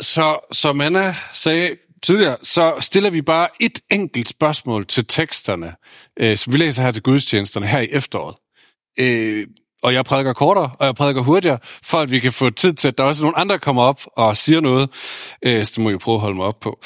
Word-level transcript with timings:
Så 0.00 0.38
som 0.52 0.80
Anna 0.80 1.14
sagde 1.32 1.76
tidligere, 2.02 2.36
så 2.42 2.74
stiller 2.80 3.10
vi 3.10 3.22
bare 3.22 3.48
et 3.60 3.78
enkelt 3.90 4.28
spørgsmål 4.28 4.86
til 4.86 5.06
teksterne, 5.06 5.74
øh, 6.16 6.36
som 6.36 6.52
vi 6.52 6.58
læser 6.58 6.82
her 6.82 6.90
til 6.90 7.02
gudstjenesterne 7.02 7.66
her 7.66 7.80
i 7.80 7.88
efteråret. 7.90 8.36
Øh, 8.98 9.46
og 9.82 9.94
jeg 9.94 10.04
prædiker 10.04 10.32
kortere, 10.32 10.70
og 10.78 10.86
jeg 10.86 10.94
prædiker 10.94 11.22
hurtigere, 11.22 11.58
for 11.82 11.98
at 11.98 12.10
vi 12.10 12.18
kan 12.18 12.32
få 12.32 12.50
tid 12.50 12.72
til, 12.72 12.88
at 12.88 12.98
der 12.98 13.04
også 13.04 13.22
er 13.22 13.24
nogle 13.24 13.38
andre, 13.38 13.52
der 13.52 13.58
kommer 13.58 13.82
op 13.82 14.00
og 14.06 14.36
siger 14.36 14.60
noget. 14.60 14.90
Øh, 15.42 15.64
så 15.64 15.72
det 15.76 15.82
må 15.82 15.90
jeg 15.90 15.98
prøve 15.98 16.14
at 16.14 16.20
holde 16.20 16.36
mig 16.36 16.46
op 16.46 16.60
på. 16.60 16.80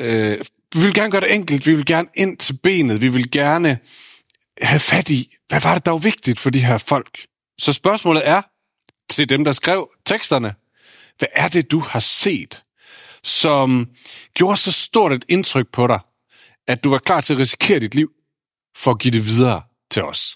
Øh, 0.00 0.38
vi 0.74 0.80
vil 0.80 0.94
gerne 0.94 1.10
gøre 1.10 1.20
det 1.20 1.34
enkelt, 1.34 1.66
vi 1.66 1.74
vil 1.74 1.86
gerne 1.86 2.08
ind 2.14 2.36
til 2.36 2.58
benet, 2.62 3.00
vi 3.00 3.08
vil 3.08 3.30
gerne 3.30 3.78
have 4.62 4.80
fat 4.80 5.10
i, 5.10 5.36
hvad 5.48 5.60
var 5.60 5.74
det, 5.74 5.86
der 5.86 5.92
var 5.92 5.98
vigtigt 5.98 6.40
for 6.40 6.50
de 6.50 6.64
her 6.64 6.78
folk? 6.78 7.18
Så 7.58 7.72
spørgsmålet 7.72 8.28
er 8.28 8.42
til 9.10 9.28
dem, 9.28 9.44
der 9.44 9.52
skrev 9.52 9.88
teksterne, 10.06 10.54
hvad 11.18 11.28
er 11.32 11.48
det, 11.48 11.70
du 11.70 11.78
har 11.78 12.00
set, 12.00 12.62
som 13.22 13.88
gjorde 14.34 14.56
så 14.56 14.72
stort 14.72 15.12
et 15.12 15.24
indtryk 15.28 15.66
på 15.72 15.86
dig, 15.86 16.00
at 16.68 16.84
du 16.84 16.90
var 16.90 16.98
klar 16.98 17.20
til 17.20 17.32
at 17.32 17.38
risikere 17.38 17.80
dit 17.80 17.94
liv 17.94 18.10
for 18.76 18.90
at 18.90 18.98
give 18.98 19.12
det 19.12 19.26
videre 19.26 19.62
til 19.90 20.02
os? 20.02 20.34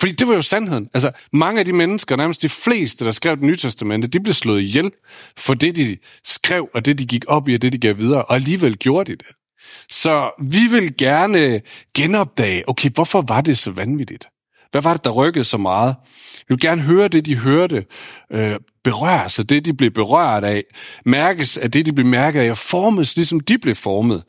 Fordi 0.00 0.12
det 0.12 0.28
var 0.28 0.34
jo 0.34 0.42
sandheden. 0.42 0.90
Altså, 0.94 1.12
mange 1.32 1.58
af 1.58 1.64
de 1.64 1.72
mennesker, 1.72 2.16
nærmest 2.16 2.42
de 2.42 2.48
fleste, 2.48 3.04
der 3.04 3.10
skrev 3.10 3.36
det 3.36 3.44
nye 3.44 3.56
testamente, 3.56 4.08
de 4.08 4.20
blev 4.20 4.34
slået 4.34 4.60
ihjel 4.60 4.90
for 5.36 5.54
det, 5.54 5.76
de 5.76 5.98
skrev, 6.24 6.68
og 6.74 6.84
det, 6.84 6.98
de 6.98 7.06
gik 7.06 7.24
op 7.28 7.48
i, 7.48 7.54
og 7.54 7.62
det, 7.62 7.72
de 7.72 7.78
gav 7.78 7.98
videre, 7.98 8.24
og 8.24 8.34
alligevel 8.34 8.76
gjorde 8.76 9.12
de 9.12 9.16
det. 9.16 9.26
Så 9.90 10.30
vi 10.42 10.66
vil 10.70 10.96
gerne 10.96 11.60
genopdage, 11.94 12.68
okay, 12.68 12.90
hvorfor 12.90 13.24
var 13.28 13.40
det 13.40 13.58
så 13.58 13.70
vanvittigt? 13.70 14.28
Hvad 14.70 14.82
var 14.82 14.92
det, 14.92 15.04
der 15.04 15.10
rykkede 15.10 15.44
så 15.44 15.56
meget? 15.56 15.96
Vi 16.38 16.44
vil 16.54 16.60
gerne 16.60 16.82
høre 16.82 17.08
det, 17.08 17.26
de 17.26 17.36
hørte, 17.36 17.86
øh, 18.32 18.56
berøres 18.84 19.22
altså 19.22 19.36
sig 19.36 19.48
det, 19.48 19.64
de 19.64 19.74
blev 19.74 19.90
berørt 19.90 20.44
af, 20.44 20.64
mærkes 21.04 21.56
af 21.56 21.70
det, 21.70 21.86
de 21.86 21.92
blev 21.92 22.06
mærket 22.06 22.40
af, 22.40 22.50
og 22.50 22.58
formes, 22.58 23.16
ligesom 23.16 23.40
de 23.40 23.58
blev 23.58 23.74
formet. 23.74 24.24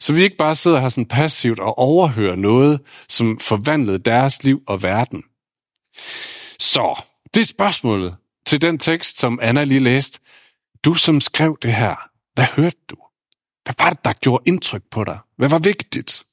Så 0.00 0.12
vi 0.12 0.22
ikke 0.22 0.36
bare 0.36 0.54
sidder 0.54 0.80
her 0.80 0.88
sådan 0.88 1.06
passivt 1.06 1.60
og 1.60 1.78
overhører 1.78 2.36
noget, 2.36 2.80
som 3.08 3.38
forvandlede 3.38 3.98
deres 3.98 4.44
liv 4.44 4.62
og 4.66 4.82
verden. 4.82 5.22
Så, 6.58 7.02
det 7.34 7.40
er 7.40 7.44
spørgsmålet 7.44 8.16
til 8.46 8.60
den 8.60 8.78
tekst, 8.78 9.18
som 9.18 9.38
Anna 9.42 9.64
lige 9.64 9.80
læste. 9.80 10.20
Du, 10.84 10.94
som 10.94 11.20
skrev 11.20 11.58
det 11.62 11.74
her, 11.74 11.96
hvad 12.34 12.44
hørte 12.44 12.76
du? 12.90 12.96
Hvad 13.64 13.74
var 13.78 13.90
det, 13.90 14.04
der 14.04 14.12
gjorde 14.12 14.42
indtryk 14.46 14.82
på 14.90 15.04
dig? 15.04 15.18
Hvad 15.36 15.48
var 15.48 15.58
vigtigt? 15.58 16.24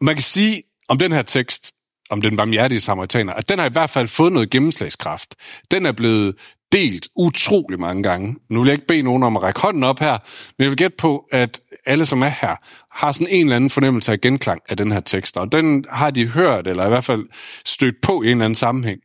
Man 0.00 0.14
kan 0.14 0.22
sige 0.22 0.62
om 0.88 0.98
den 0.98 1.12
her 1.12 1.22
tekst, 1.22 1.72
om 2.12 2.20
den 2.22 2.36
barmhjertige 2.36 2.80
samaritaner, 2.80 3.32
at 3.32 3.48
den 3.48 3.58
har 3.58 3.66
i 3.66 3.72
hvert 3.72 3.90
fald 3.90 4.08
fået 4.08 4.32
noget 4.32 4.50
gennemslagskraft. 4.50 5.34
Den 5.70 5.86
er 5.86 5.92
blevet 5.92 6.34
delt 6.72 7.08
utrolig 7.16 7.80
mange 7.80 8.02
gange. 8.02 8.36
Nu 8.50 8.60
vil 8.60 8.68
jeg 8.68 8.74
ikke 8.74 8.86
bede 8.86 9.02
nogen 9.02 9.22
om 9.22 9.36
at 9.36 9.42
række 9.42 9.60
hånden 9.60 9.84
op 9.84 9.98
her, 9.98 10.18
men 10.58 10.64
jeg 10.64 10.68
vil 10.68 10.76
gætte 10.76 10.96
på, 10.96 11.24
at 11.30 11.60
alle, 11.86 12.06
som 12.06 12.22
er 12.22 12.28
her, 12.28 12.56
har 12.90 13.12
sådan 13.12 13.26
en 13.30 13.46
eller 13.46 13.56
anden 13.56 13.70
fornemmelse 13.70 14.12
af 14.12 14.20
genklang 14.20 14.62
af 14.68 14.76
den 14.76 14.92
her 14.92 15.00
tekst, 15.00 15.36
og 15.36 15.52
den 15.52 15.84
har 15.90 16.10
de 16.10 16.28
hørt, 16.28 16.66
eller 16.66 16.86
i 16.86 16.88
hvert 16.88 17.04
fald 17.04 17.24
stødt 17.64 17.94
på 18.02 18.22
i 18.22 18.26
en 18.26 18.30
eller 18.30 18.44
anden 18.44 18.54
sammenhæng. 18.54 19.00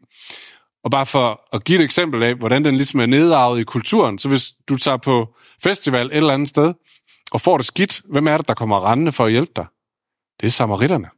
Og 0.83 0.91
bare 0.91 1.05
for 1.05 1.41
at 1.53 1.63
give 1.63 1.79
et 1.79 1.83
eksempel 1.83 2.23
af, 2.23 2.35
hvordan 2.35 2.63
den 2.63 2.75
ligesom 2.75 2.99
er 2.99 3.05
nedarvet 3.05 3.59
i 3.59 3.63
kulturen, 3.63 4.19
så 4.19 4.29
hvis 4.29 4.53
du 4.69 4.77
tager 4.77 4.97
på 4.97 5.35
festival 5.63 6.05
et 6.05 6.15
eller 6.15 6.33
andet 6.33 6.49
sted, 6.49 6.73
og 7.31 7.41
får 7.41 7.57
det 7.57 7.65
skidt, 7.65 8.01
hvem 8.11 8.27
er 8.27 8.37
det, 8.37 8.47
der 8.47 8.53
kommer 8.53 8.91
rendende 8.91 9.11
for 9.11 9.25
at 9.25 9.31
hjælpe 9.31 9.51
dig? 9.55 9.65
Det 10.39 10.45
er 10.45 10.51
samaritterne. 10.51 11.16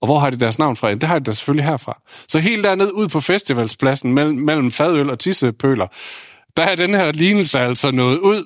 Og 0.00 0.06
hvor 0.06 0.18
har 0.18 0.30
de 0.30 0.40
deres 0.40 0.58
navn 0.58 0.76
fra? 0.76 0.94
Det 0.94 1.02
har 1.02 1.18
de 1.18 1.24
da 1.24 1.32
selvfølgelig 1.32 1.64
herfra. 1.64 2.00
Så 2.28 2.38
helt 2.38 2.64
dernede 2.64 2.94
ud 2.94 3.08
på 3.08 3.20
festivalspladsen 3.20 4.14
mellem, 4.14 4.38
mellem 4.38 4.70
fadøl 4.70 5.10
og 5.10 5.18
tissepøler, 5.18 5.86
der 6.56 6.62
er 6.62 6.74
den 6.74 6.94
her 6.94 7.12
lignelse 7.12 7.58
altså 7.58 7.90
nået 7.90 8.18
ud. 8.18 8.44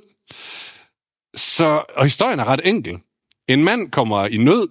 Så, 1.36 1.82
og 1.97 2.05
historien 2.05 2.41
er 2.41 2.44
ret 2.44 2.60
enkel. 2.64 2.98
En 3.48 3.64
mand 3.64 3.91
kommer 3.91 4.27
i 4.27 4.36
nød, 4.36 4.69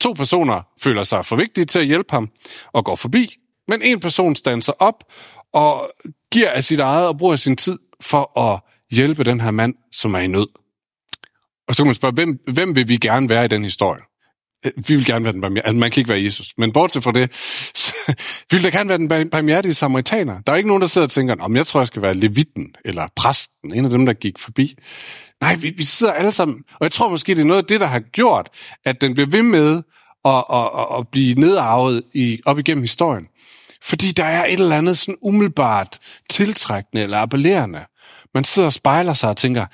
to 0.00 0.12
personer 0.12 0.62
føler 0.80 1.02
sig 1.02 1.26
for 1.26 1.36
vigtige 1.36 1.64
til 1.64 1.78
at 1.78 1.86
hjælpe 1.86 2.08
ham 2.10 2.30
og 2.72 2.84
går 2.84 2.96
forbi, 2.96 3.36
men 3.68 3.82
en 3.82 4.00
person 4.00 4.36
standser 4.36 4.72
op 4.78 5.04
og 5.52 5.90
giver 6.32 6.50
af 6.50 6.64
sit 6.64 6.80
eget 6.80 7.08
og 7.08 7.18
bruger 7.18 7.36
sin 7.36 7.56
tid 7.56 7.78
for 8.00 8.38
at 8.38 8.60
hjælpe 8.90 9.24
den 9.24 9.40
her 9.40 9.50
mand, 9.50 9.74
som 9.92 10.14
er 10.14 10.18
i 10.18 10.26
nød. 10.26 10.48
Og 11.68 11.74
så 11.74 11.82
kan 11.82 11.86
man 11.86 11.94
spørge, 11.94 12.14
hvem, 12.14 12.38
hvem 12.52 12.76
vil 12.76 12.88
vi 12.88 12.96
gerne 12.96 13.28
være 13.28 13.44
i 13.44 13.48
den 13.48 13.64
historie? 13.64 14.00
Øh, 14.66 14.72
vi 14.76 14.96
vil 14.96 15.06
gerne 15.06 15.24
være 15.24 15.32
den 15.32 15.40
barmhjertige. 15.40 15.68
Altså, 15.68 15.80
man 15.80 15.90
kan 15.90 16.00
ikke 16.00 16.10
være 16.10 16.24
Jesus. 16.24 16.52
Men 16.58 16.72
bortset 16.72 17.04
fra 17.04 17.12
det, 17.12 17.34
så, 17.82 17.92
vi 18.50 18.56
vil 18.56 18.64
da 18.64 18.68
gerne 18.68 18.88
være 18.88 18.98
den 18.98 19.30
barmhjertige 19.30 19.74
samaritaner. 19.74 20.40
Der 20.40 20.52
er 20.52 20.56
ikke 20.56 20.68
nogen, 20.68 20.80
der 20.80 20.86
sidder 20.86 21.06
og 21.06 21.10
tænker, 21.10 21.36
om 21.40 21.56
jeg 21.56 21.66
tror, 21.66 21.80
jeg 21.80 21.86
skal 21.86 22.02
være 22.02 22.14
levitten 22.14 22.74
eller 22.84 23.08
præsten, 23.16 23.74
en 23.74 23.84
af 23.84 23.90
dem, 23.90 24.06
der 24.06 24.12
gik 24.12 24.38
forbi. 24.38 24.74
Nej, 25.40 25.54
vi, 25.54 25.74
vi 25.76 25.84
sidder 25.84 26.12
alle 26.12 26.32
sammen, 26.32 26.58
og 26.72 26.82
jeg 26.82 26.92
tror 26.92 27.08
måske, 27.08 27.34
det 27.34 27.40
er 27.40 27.44
noget 27.44 27.62
af 27.62 27.66
det, 27.66 27.80
der 27.80 27.86
har 27.86 28.00
gjort, 28.00 28.48
at 28.84 29.00
den 29.00 29.14
bliver 29.14 29.28
ved 29.28 29.42
med 29.42 29.82
at, 30.24 30.44
at, 30.52 30.70
at, 30.78 30.98
at 30.98 31.08
blive 31.12 31.34
nedarvet 31.34 32.02
i, 32.14 32.40
op 32.46 32.58
igennem 32.58 32.82
historien. 32.82 33.24
Fordi 33.82 34.12
der 34.12 34.24
er 34.24 34.44
et 34.44 34.60
eller 34.60 34.76
andet 34.76 34.98
sådan 34.98 35.18
umiddelbart 35.22 35.98
tiltrækkende 36.30 37.02
eller 37.02 37.18
appellerende. 37.18 37.80
Man 38.34 38.44
sidder 38.44 38.66
og 38.66 38.72
spejler 38.72 39.14
sig 39.14 39.30
og 39.30 39.36
tænker, 39.36 39.66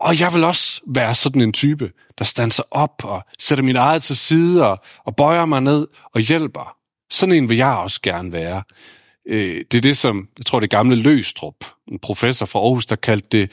og 0.00 0.20
jeg 0.20 0.34
vil 0.34 0.44
også 0.44 0.80
være 0.86 1.14
sådan 1.14 1.42
en 1.42 1.52
type, 1.52 1.90
der 2.18 2.24
standser 2.24 2.62
op 2.70 3.04
og 3.04 3.22
sætter 3.38 3.64
min 3.64 3.76
eget 3.76 4.02
til 4.02 4.16
side 4.16 4.66
og, 4.66 4.78
og 5.04 5.16
bøjer 5.16 5.44
mig 5.44 5.60
ned 5.60 5.86
og 6.14 6.20
hjælper. 6.20 6.76
Sådan 7.10 7.34
en 7.34 7.48
vil 7.48 7.56
jeg 7.56 7.76
også 7.76 8.00
gerne 8.02 8.32
være. 8.32 8.62
Øh, 9.28 9.64
det 9.70 9.78
er 9.78 9.82
det, 9.82 9.96
som, 9.96 10.28
jeg 10.38 10.46
tror, 10.46 10.60
det 10.60 10.70
gamle 10.70 10.96
Løstrup, 10.96 11.54
en 11.88 11.98
professor 11.98 12.46
fra 12.46 12.58
Aarhus, 12.58 12.86
der 12.86 12.96
kaldte 12.96 13.28
det 13.32 13.52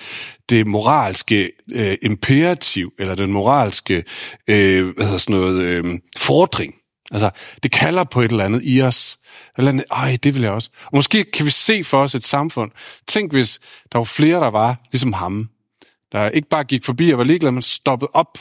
det 0.50 0.68
moralske 0.68 1.52
øh, 1.72 1.98
imperativ, 2.02 2.92
eller 3.00 3.16
den 3.16 3.32
moralske 3.32 4.04
øh, 4.48 4.96
hvad 4.96 5.06
hedder 5.06 5.18
sådan 5.18 5.36
noget, 5.36 5.62
øh, 5.62 6.00
fordring. 6.18 6.76
Altså, 7.12 7.30
det 7.64 7.72
kalder 7.72 8.04
på 8.04 8.22
et 8.22 8.32
eller 8.32 8.46
andet 8.46 8.62
i 8.66 8.82
os. 8.82 9.18
Eller 9.58 9.72
andet, 9.72 9.86
ej, 9.92 10.18
det 10.24 10.34
vil 10.34 10.42
jeg 10.42 10.52
også. 10.52 10.70
Og 10.86 10.92
måske 10.94 11.24
kan 11.24 11.46
vi 11.46 11.52
se 11.52 11.84
for 11.84 12.04
os 12.04 12.16
et 12.16 12.26
samfund. 12.26 12.72
Tænk, 13.08 13.32
hvis 13.32 13.60
der 13.92 13.98
var 13.98 14.04
flere, 14.04 14.40
der 14.40 14.52
var 14.52 14.76
ligesom 14.92 15.14
ham 15.14 15.50
der 16.12 16.30
ikke 16.30 16.50
bare 16.50 16.64
gik 16.64 16.84
forbi 16.84 17.12
og 17.12 17.18
var 17.18 17.24
ligeglad, 17.24 17.52
men 17.52 17.62
stoppede 17.62 18.12
op. 18.14 18.38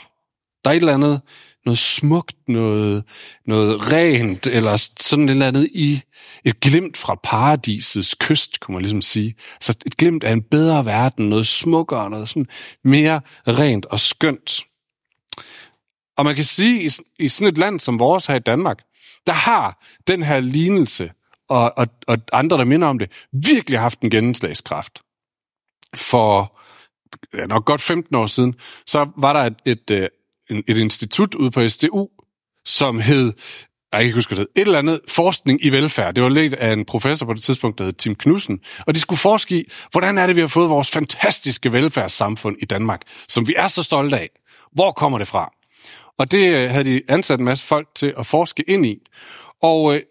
Der 0.65 0.71
er 0.71 0.75
et 0.75 0.79
eller 0.79 0.93
andet, 0.93 1.21
noget 1.65 1.77
smukt, 1.77 2.35
noget, 2.47 3.03
noget 3.45 3.91
rent, 3.91 4.47
eller 4.47 4.89
sådan 4.99 5.25
et 5.25 5.29
eller 5.29 5.47
andet 5.47 5.69
i 5.73 6.01
et 6.45 6.59
glimt 6.59 6.97
fra 6.97 7.15
paradisets 7.23 8.15
kyst, 8.19 8.59
kunne 8.59 8.73
man 8.73 8.81
ligesom 8.81 9.01
sige. 9.01 9.35
Så 9.61 9.75
et 9.85 9.97
glimt 9.97 10.23
af 10.23 10.31
en 10.31 10.41
bedre 10.41 10.85
verden, 10.85 11.29
noget 11.29 11.47
smukkere, 11.47 12.09
noget 12.09 12.29
sådan 12.29 12.47
mere 12.83 13.21
rent 13.47 13.85
og 13.85 13.99
skønt. 13.99 14.65
Og 16.17 16.25
man 16.25 16.35
kan 16.35 16.45
sige, 16.45 16.83
i, 16.83 16.89
i 17.19 17.27
sådan 17.27 17.51
et 17.51 17.57
land 17.57 17.79
som 17.79 17.99
vores 17.99 18.25
her 18.25 18.35
i 18.35 18.39
Danmark, 18.39 18.83
der 19.27 19.33
har 19.33 19.83
den 20.07 20.23
her 20.23 20.39
lignelse, 20.39 21.11
og, 21.49 21.77
og, 21.77 21.87
og 22.07 22.17
andre, 22.33 22.57
der 22.57 22.63
minder 22.63 22.87
om 22.87 22.99
det, 22.99 23.11
virkelig 23.33 23.79
haft 23.79 23.99
en 23.99 24.09
gennemslagskraft. 24.09 25.01
For 25.95 26.59
ja, 27.37 27.45
nok 27.45 27.65
godt 27.65 27.81
15 27.81 28.15
år 28.15 28.27
siden, 28.27 28.55
så 28.87 29.07
var 29.17 29.33
der 29.33 29.39
et, 29.39 29.55
et, 29.65 29.91
øh, 29.91 30.07
et, 30.49 30.63
et 30.67 30.77
institut 30.77 31.35
ude 31.35 31.51
på 31.51 31.67
SDU, 31.67 32.09
som 32.65 32.99
hed, 32.99 33.33
jeg 33.93 33.99
kan 33.99 34.05
ikke 34.05 34.15
huske, 34.15 34.35
det 34.35 34.47
et 34.55 34.61
eller 34.61 34.79
andet 34.79 35.01
forskning 35.07 35.65
i 35.65 35.69
velfærd. 35.69 36.13
Det 36.15 36.23
var 36.23 36.29
ledt 36.29 36.53
af 36.53 36.73
en 36.73 36.85
professor 36.85 37.25
på 37.25 37.33
det 37.33 37.43
tidspunkt, 37.43 37.77
der 37.77 37.83
hed 37.83 37.93
Tim 37.93 38.15
Knudsen. 38.15 38.59
Og 38.87 38.95
de 38.95 38.99
skulle 38.99 39.19
forske 39.19 39.59
i, 39.59 39.71
hvordan 39.91 40.17
er 40.17 40.25
det, 40.25 40.35
vi 40.35 40.41
har 40.41 40.47
fået 40.47 40.69
vores 40.69 40.89
fantastiske 40.89 41.73
velfærdssamfund 41.73 42.55
i 42.59 42.65
Danmark, 42.65 43.01
som 43.29 43.47
vi 43.47 43.53
er 43.57 43.67
så 43.67 43.83
stolte 43.83 44.17
af. 44.17 44.29
Hvor 44.71 44.91
kommer 44.91 45.17
det 45.17 45.27
fra? 45.27 45.53
Og 46.17 46.31
det 46.31 46.53
øh, 46.53 46.69
havde 46.69 46.83
de 46.83 47.01
ansat 47.07 47.39
en 47.39 47.45
masse 47.45 47.65
folk 47.65 47.87
til 47.95 48.13
at 48.17 48.25
forske 48.25 48.63
ind 48.67 48.85
i. 48.85 48.99
Og 49.61 49.95
øh, 49.95 50.01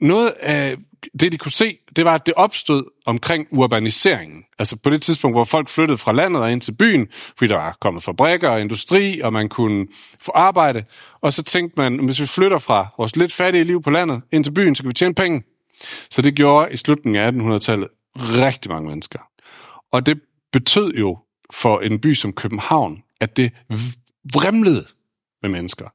noget 0.00 0.30
af 0.40 0.76
det, 1.20 1.32
de 1.32 1.38
kunne 1.38 1.52
se, 1.52 1.78
det 1.96 2.04
var, 2.04 2.14
at 2.14 2.26
det 2.26 2.34
opstod 2.34 2.84
omkring 3.06 3.46
urbaniseringen. 3.50 4.44
Altså 4.58 4.76
på 4.76 4.90
det 4.90 5.02
tidspunkt, 5.02 5.34
hvor 5.34 5.44
folk 5.44 5.68
flyttede 5.68 5.98
fra 5.98 6.12
landet 6.12 6.42
og 6.42 6.52
ind 6.52 6.60
til 6.60 6.72
byen, 6.72 7.06
fordi 7.12 7.48
der 7.48 7.56
var 7.56 7.76
kommet 7.80 8.02
fabrikker 8.02 8.48
og 8.48 8.60
industri, 8.60 9.20
og 9.20 9.32
man 9.32 9.48
kunne 9.48 9.86
få 10.20 10.32
arbejde. 10.34 10.84
Og 11.20 11.32
så 11.32 11.42
tænkte 11.42 11.80
man, 11.80 12.04
hvis 12.04 12.20
vi 12.20 12.26
flytter 12.26 12.58
fra 12.58 12.86
vores 12.98 13.16
lidt 13.16 13.32
fattige 13.32 13.64
liv 13.64 13.82
på 13.82 13.90
landet 13.90 14.22
ind 14.32 14.44
til 14.44 14.50
byen, 14.50 14.74
så 14.74 14.82
kan 14.82 14.88
vi 14.88 14.94
tjene 14.94 15.14
penge. 15.14 15.42
Så 16.10 16.22
det 16.22 16.34
gjorde 16.34 16.72
i 16.72 16.76
slutningen 16.76 17.22
af 17.22 17.30
1800-tallet 17.30 17.88
rigtig 18.16 18.70
mange 18.70 18.88
mennesker. 18.88 19.18
Og 19.92 20.06
det 20.06 20.20
betød 20.52 20.92
jo 20.92 21.18
for 21.52 21.80
en 21.80 22.00
by 22.00 22.14
som 22.14 22.32
København, 22.32 23.02
at 23.20 23.36
det 23.36 23.52
vrimlede 24.34 24.86
med 25.42 25.50
mennesker. 25.50 25.86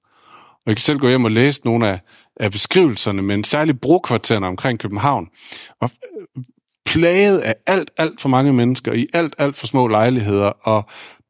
Og 0.65 0.67
jeg 0.67 0.75
kan 0.75 0.81
selv 0.81 0.99
gå 0.99 1.09
hjem 1.09 1.25
og 1.25 1.31
læse 1.31 1.61
nogle 1.65 1.87
af, 1.87 1.99
af 2.39 2.51
beskrivelserne, 2.51 3.21
men 3.21 3.43
særligt 3.43 3.81
brokvartererne 3.81 4.47
omkring 4.47 4.79
København. 4.79 5.29
Og 5.79 5.89
øh, 6.37 6.43
plaget 6.85 7.39
af 7.39 7.55
alt, 7.67 7.91
alt 7.97 8.21
for 8.21 8.29
mange 8.29 8.53
mennesker 8.53 8.93
i 8.93 9.07
alt, 9.13 9.35
alt 9.37 9.55
for 9.55 9.67
små 9.67 9.87
lejligheder, 9.87 10.47
og 10.47 10.85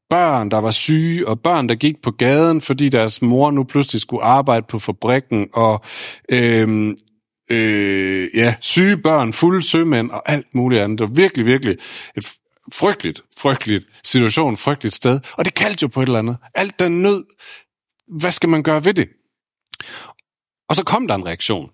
børn, 0.09 0.51
der 0.51 0.57
var 0.57 0.71
syge, 0.71 1.27
og 1.27 1.39
børn, 1.39 1.69
der 1.69 1.75
gik 1.75 2.01
på 2.01 2.11
gaden, 2.11 2.61
fordi 2.61 2.89
deres 2.89 3.21
mor 3.21 3.51
nu 3.51 3.63
pludselig 3.63 4.01
skulle 4.01 4.23
arbejde 4.23 4.65
på 4.69 4.79
fabrikken, 4.79 5.49
og 5.53 5.81
øhm, 6.29 6.95
øh, 7.51 8.29
ja, 8.33 8.55
syge 8.61 8.97
børn, 8.97 9.33
fulde 9.33 9.61
sømænd 9.61 10.11
og 10.11 10.29
alt 10.31 10.55
muligt 10.55 10.81
andet. 10.81 10.99
Det 10.99 11.07
var 11.07 11.13
virkelig, 11.13 11.45
virkelig 11.45 11.77
et 12.17 12.33
frygteligt, 12.73 13.21
frygteligt 13.37 13.85
situation, 14.03 14.57
frygteligt 14.57 14.95
sted. 14.95 15.19
Og 15.33 15.45
det 15.45 15.53
kaldte 15.53 15.83
jo 15.83 15.87
på 15.87 16.01
et 16.01 16.05
eller 16.05 16.19
andet. 16.19 16.37
Alt 16.55 16.79
den 16.79 17.01
nød, 17.01 17.23
hvad 18.07 18.31
skal 18.31 18.49
man 18.49 18.63
gøre 18.63 18.85
ved 18.85 18.93
det? 18.93 19.09
Og 20.69 20.75
så 20.75 20.83
kom 20.83 21.07
der 21.07 21.15
en 21.15 21.25
reaktion. 21.25 21.71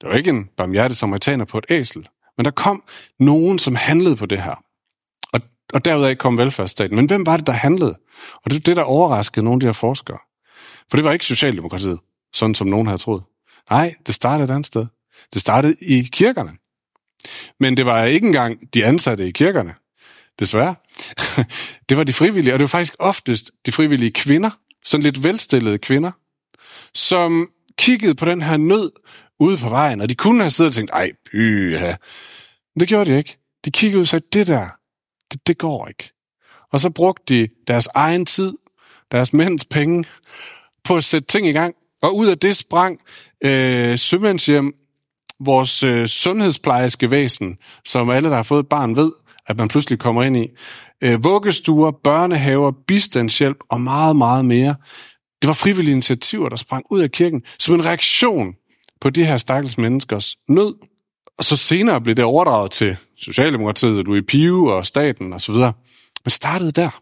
Det 0.00 0.08
var 0.08 0.16
ikke 0.16 0.30
en 0.30 0.48
barmhjertig 0.56 0.96
samaritaner 0.96 1.44
på 1.44 1.58
et 1.58 1.66
æsel, 1.68 2.08
men 2.36 2.44
der 2.44 2.50
kom 2.50 2.82
nogen, 3.18 3.58
som 3.58 3.74
handlede 3.74 4.16
på 4.16 4.26
det 4.26 4.42
her. 4.42 4.64
Og, 5.32 5.40
og 5.72 5.84
derudaf 5.84 6.16
kom 6.16 6.38
velfærdsstaten. 6.38 6.96
Men 6.96 7.06
hvem 7.06 7.26
var 7.26 7.36
det, 7.36 7.46
der 7.46 7.52
handlede? 7.52 7.96
Og 8.44 8.50
det 8.50 8.56
er 8.56 8.60
det, 8.60 8.76
der 8.76 8.82
overraskede 8.82 9.44
nogle 9.44 9.56
af 9.56 9.60
de 9.60 9.66
her 9.66 9.72
forskere. 9.72 10.18
For 10.90 10.96
det 10.96 11.04
var 11.04 11.12
ikke 11.12 11.24
Socialdemokratiet, 11.24 11.98
sådan 12.34 12.54
som 12.54 12.66
nogen 12.66 12.86
havde 12.86 12.98
troet. 12.98 13.22
Nej, 13.70 13.94
det 14.06 14.14
startede 14.14 14.44
et 14.44 14.50
andet 14.50 14.66
sted. 14.66 14.86
Det 15.32 15.40
startede 15.40 15.76
i 15.80 16.08
kirkerne. 16.12 16.56
Men 17.60 17.76
det 17.76 17.86
var 17.86 18.04
ikke 18.04 18.26
engang 18.26 18.74
de 18.74 18.84
ansatte 18.84 19.28
i 19.28 19.30
kirkerne, 19.30 19.74
desværre. 20.38 20.74
Det 21.88 21.96
var 21.96 22.04
de 22.04 22.12
frivillige, 22.12 22.54
og 22.54 22.58
det 22.58 22.64
var 22.64 22.68
faktisk 22.68 22.94
oftest 22.98 23.50
de 23.66 23.72
frivillige 23.72 24.10
kvinder, 24.10 24.50
sådan 24.84 25.02
lidt 25.02 25.24
velstillede 25.24 25.78
kvinder, 25.78 26.12
som 26.94 27.48
kiggede 27.78 28.14
på 28.14 28.24
den 28.24 28.42
her 28.42 28.56
nød 28.56 28.90
ude 29.40 29.56
på 29.56 29.68
vejen, 29.68 30.00
og 30.00 30.08
de 30.08 30.14
kunne 30.14 30.42
have 30.42 30.50
siddet 30.50 30.70
og 30.70 30.74
tænkt, 30.74 30.90
ej, 30.90 31.10
pyha. 31.30 31.94
Men 32.74 32.80
det 32.80 32.88
gjorde 32.88 33.10
de 33.10 33.18
ikke. 33.18 33.38
De 33.64 33.70
kiggede 33.70 33.98
ud 33.98 34.02
og 34.02 34.08
sagde, 34.08 34.26
det 34.32 34.46
der, 34.46 34.68
det, 35.32 35.46
det 35.46 35.58
går 35.58 35.88
ikke. 35.88 36.10
Og 36.72 36.80
så 36.80 36.90
brugte 36.90 37.34
de 37.34 37.48
deres 37.66 37.88
egen 37.94 38.26
tid, 38.26 38.52
deres 39.12 39.32
mænds 39.32 39.64
penge, 39.64 40.04
på 40.84 40.96
at 40.96 41.04
sætte 41.04 41.26
ting 41.26 41.46
i 41.46 41.52
gang. 41.52 41.74
Og 42.02 42.16
ud 42.16 42.26
af 42.26 42.38
det 42.38 42.56
sprang 42.56 43.00
øh, 43.44 43.98
sømandshjem, 43.98 44.72
vores 45.40 45.82
øh, 45.82 46.06
sundhedsplejerske 46.06 47.10
væsen, 47.10 47.56
som 47.84 48.10
alle, 48.10 48.28
der 48.28 48.36
har 48.36 48.42
fået 48.42 48.60
et 48.60 48.68
barn, 48.68 48.96
ved, 48.96 49.12
at 49.46 49.58
man 49.58 49.68
pludselig 49.68 49.98
kommer 49.98 50.22
ind 50.22 50.36
i. 50.36 50.48
Øh, 51.02 51.24
vuggestuer, 51.24 51.90
børnehaver, 51.90 52.72
bistandshjælp 52.86 53.56
og 53.68 53.80
meget, 53.80 54.16
meget 54.16 54.44
mere. 54.44 54.74
Det 55.44 55.48
var 55.48 55.54
frivillige 55.54 55.92
initiativer, 55.92 56.48
der 56.48 56.56
sprang 56.56 56.84
ud 56.90 57.00
af 57.00 57.10
kirken 57.10 57.42
som 57.58 57.74
en 57.74 57.84
reaktion 57.84 58.54
på 59.00 59.10
de 59.10 59.24
her 59.24 59.36
stakkels 59.36 59.78
menneskers 59.78 60.36
nød. 60.48 60.74
Og 61.38 61.44
så 61.44 61.56
senere 61.56 62.00
blev 62.00 62.14
det 62.14 62.24
overdraget 62.24 62.70
til 62.70 62.96
Socialdemokratiet, 63.18 64.04
Louis 64.04 64.24
Pio 64.28 64.66
og 64.66 64.86
staten 64.86 65.32
osv. 65.32 65.54
Men 65.54 66.30
startede 66.30 66.70
der. 66.72 67.00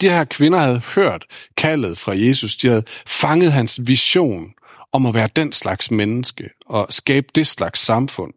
De 0.00 0.08
her 0.08 0.24
kvinder 0.24 0.58
havde 0.58 0.82
hørt 0.94 1.24
kaldet 1.56 1.98
fra 1.98 2.12
Jesus. 2.16 2.56
De 2.56 2.68
havde 2.68 2.82
fanget 3.06 3.52
hans 3.52 3.80
vision 3.82 4.44
om 4.92 5.06
at 5.06 5.14
være 5.14 5.28
den 5.36 5.52
slags 5.52 5.90
menneske 5.90 6.50
og 6.66 6.86
skabe 6.90 7.26
det 7.34 7.46
slags 7.46 7.80
samfund. 7.80 8.32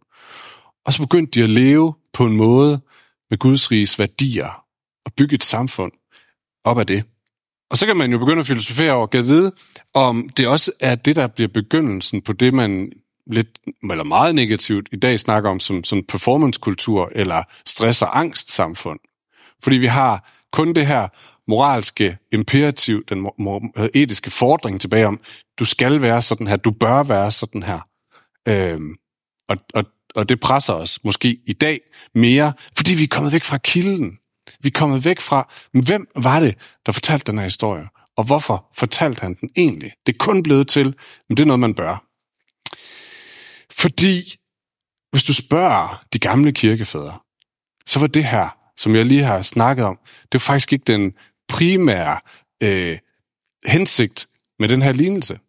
Og 0.85 0.93
så 0.93 1.01
begyndte 1.01 1.39
de 1.39 1.43
at 1.43 1.49
leve 1.49 1.93
på 2.13 2.25
en 2.25 2.37
måde 2.37 2.81
med 3.29 3.37
Guds 3.37 3.71
riges 3.71 3.99
værdier 3.99 4.63
og 5.05 5.13
bygge 5.13 5.35
et 5.35 5.43
samfund 5.43 5.91
op 6.63 6.79
af 6.79 6.87
det. 6.87 7.03
Og 7.71 7.77
så 7.77 7.85
kan 7.85 7.97
man 7.97 8.11
jo 8.11 8.17
begynde 8.17 8.39
at 8.39 8.47
filosofere 8.47 8.93
over, 8.93 9.07
kan 9.07 9.25
vide, 9.25 9.51
om 9.93 10.29
det 10.37 10.47
også 10.47 10.71
er 10.79 10.95
det, 10.95 11.15
der 11.15 11.27
bliver 11.27 11.47
begyndelsen 11.47 12.21
på 12.21 12.33
det, 12.33 12.53
man 12.53 12.91
lidt, 13.27 13.47
eller 13.91 14.03
meget 14.03 14.35
negativt 14.35 14.89
i 14.91 14.95
dag 14.95 15.19
snakker 15.19 15.49
om 15.49 15.59
som, 15.59 15.83
som 15.83 16.03
performancekultur 16.03 17.11
eller 17.15 17.43
stress- 17.65 18.01
og 18.01 18.19
angstsamfund. 18.19 18.99
Fordi 19.63 19.77
vi 19.77 19.87
har 19.87 20.29
kun 20.51 20.73
det 20.73 20.87
her 20.87 21.07
moralske 21.47 22.17
imperativ, 22.31 23.05
den 23.05 23.29
etiske 23.93 24.31
fordring 24.31 24.81
tilbage 24.81 25.07
om, 25.07 25.19
du 25.59 25.65
skal 25.65 26.01
være 26.01 26.21
sådan 26.21 26.47
her, 26.47 26.55
du 26.55 26.71
bør 26.71 27.03
være 27.03 27.31
sådan 27.31 27.63
her. 27.63 27.79
Øhm, 28.47 28.95
og, 29.49 29.57
og, 29.73 29.85
og 30.15 30.29
det 30.29 30.39
presser 30.39 30.73
os 30.73 31.03
måske 31.03 31.39
i 31.45 31.53
dag 31.53 31.81
mere, 32.15 32.53
fordi 32.77 32.93
vi 32.93 33.03
er 33.03 33.07
kommet 33.07 33.33
væk 33.33 33.43
fra 33.43 33.57
kilden. 33.57 34.18
Vi 34.59 34.67
er 34.67 34.79
kommet 34.79 35.05
væk 35.05 35.19
fra, 35.19 35.53
hvem 35.73 36.07
var 36.15 36.39
det, 36.39 36.55
der 36.85 36.91
fortalte 36.91 37.31
den 37.31 37.39
her 37.39 37.43
historie? 37.43 37.87
Og 38.17 38.23
hvorfor 38.23 38.69
fortalte 38.75 39.21
han 39.21 39.33
den 39.33 39.49
egentlig? 39.57 39.91
Det 40.05 40.13
er 40.13 40.17
kun 40.17 40.43
blevet 40.43 40.67
til, 40.67 40.95
men 41.29 41.37
det 41.37 41.43
er 41.43 41.47
noget, 41.47 41.59
man 41.59 41.73
bør. 41.73 42.05
Fordi, 43.71 44.35
hvis 45.11 45.23
du 45.23 45.33
spørger 45.33 46.03
de 46.13 46.19
gamle 46.19 46.51
kirkefædre, 46.51 47.19
så 47.85 47.99
var 47.99 48.07
det 48.07 48.25
her, 48.25 48.57
som 48.77 48.95
jeg 48.95 49.05
lige 49.05 49.23
har 49.23 49.41
snakket 49.41 49.85
om, 49.85 49.99
det 50.05 50.33
var 50.33 50.39
faktisk 50.39 50.73
ikke 50.73 50.83
den 50.83 51.13
primære 51.47 52.19
øh, 52.63 52.97
hensigt 53.65 54.27
med 54.59 54.69
den 54.69 54.81
her 54.81 54.91
lignelse. 54.91 55.39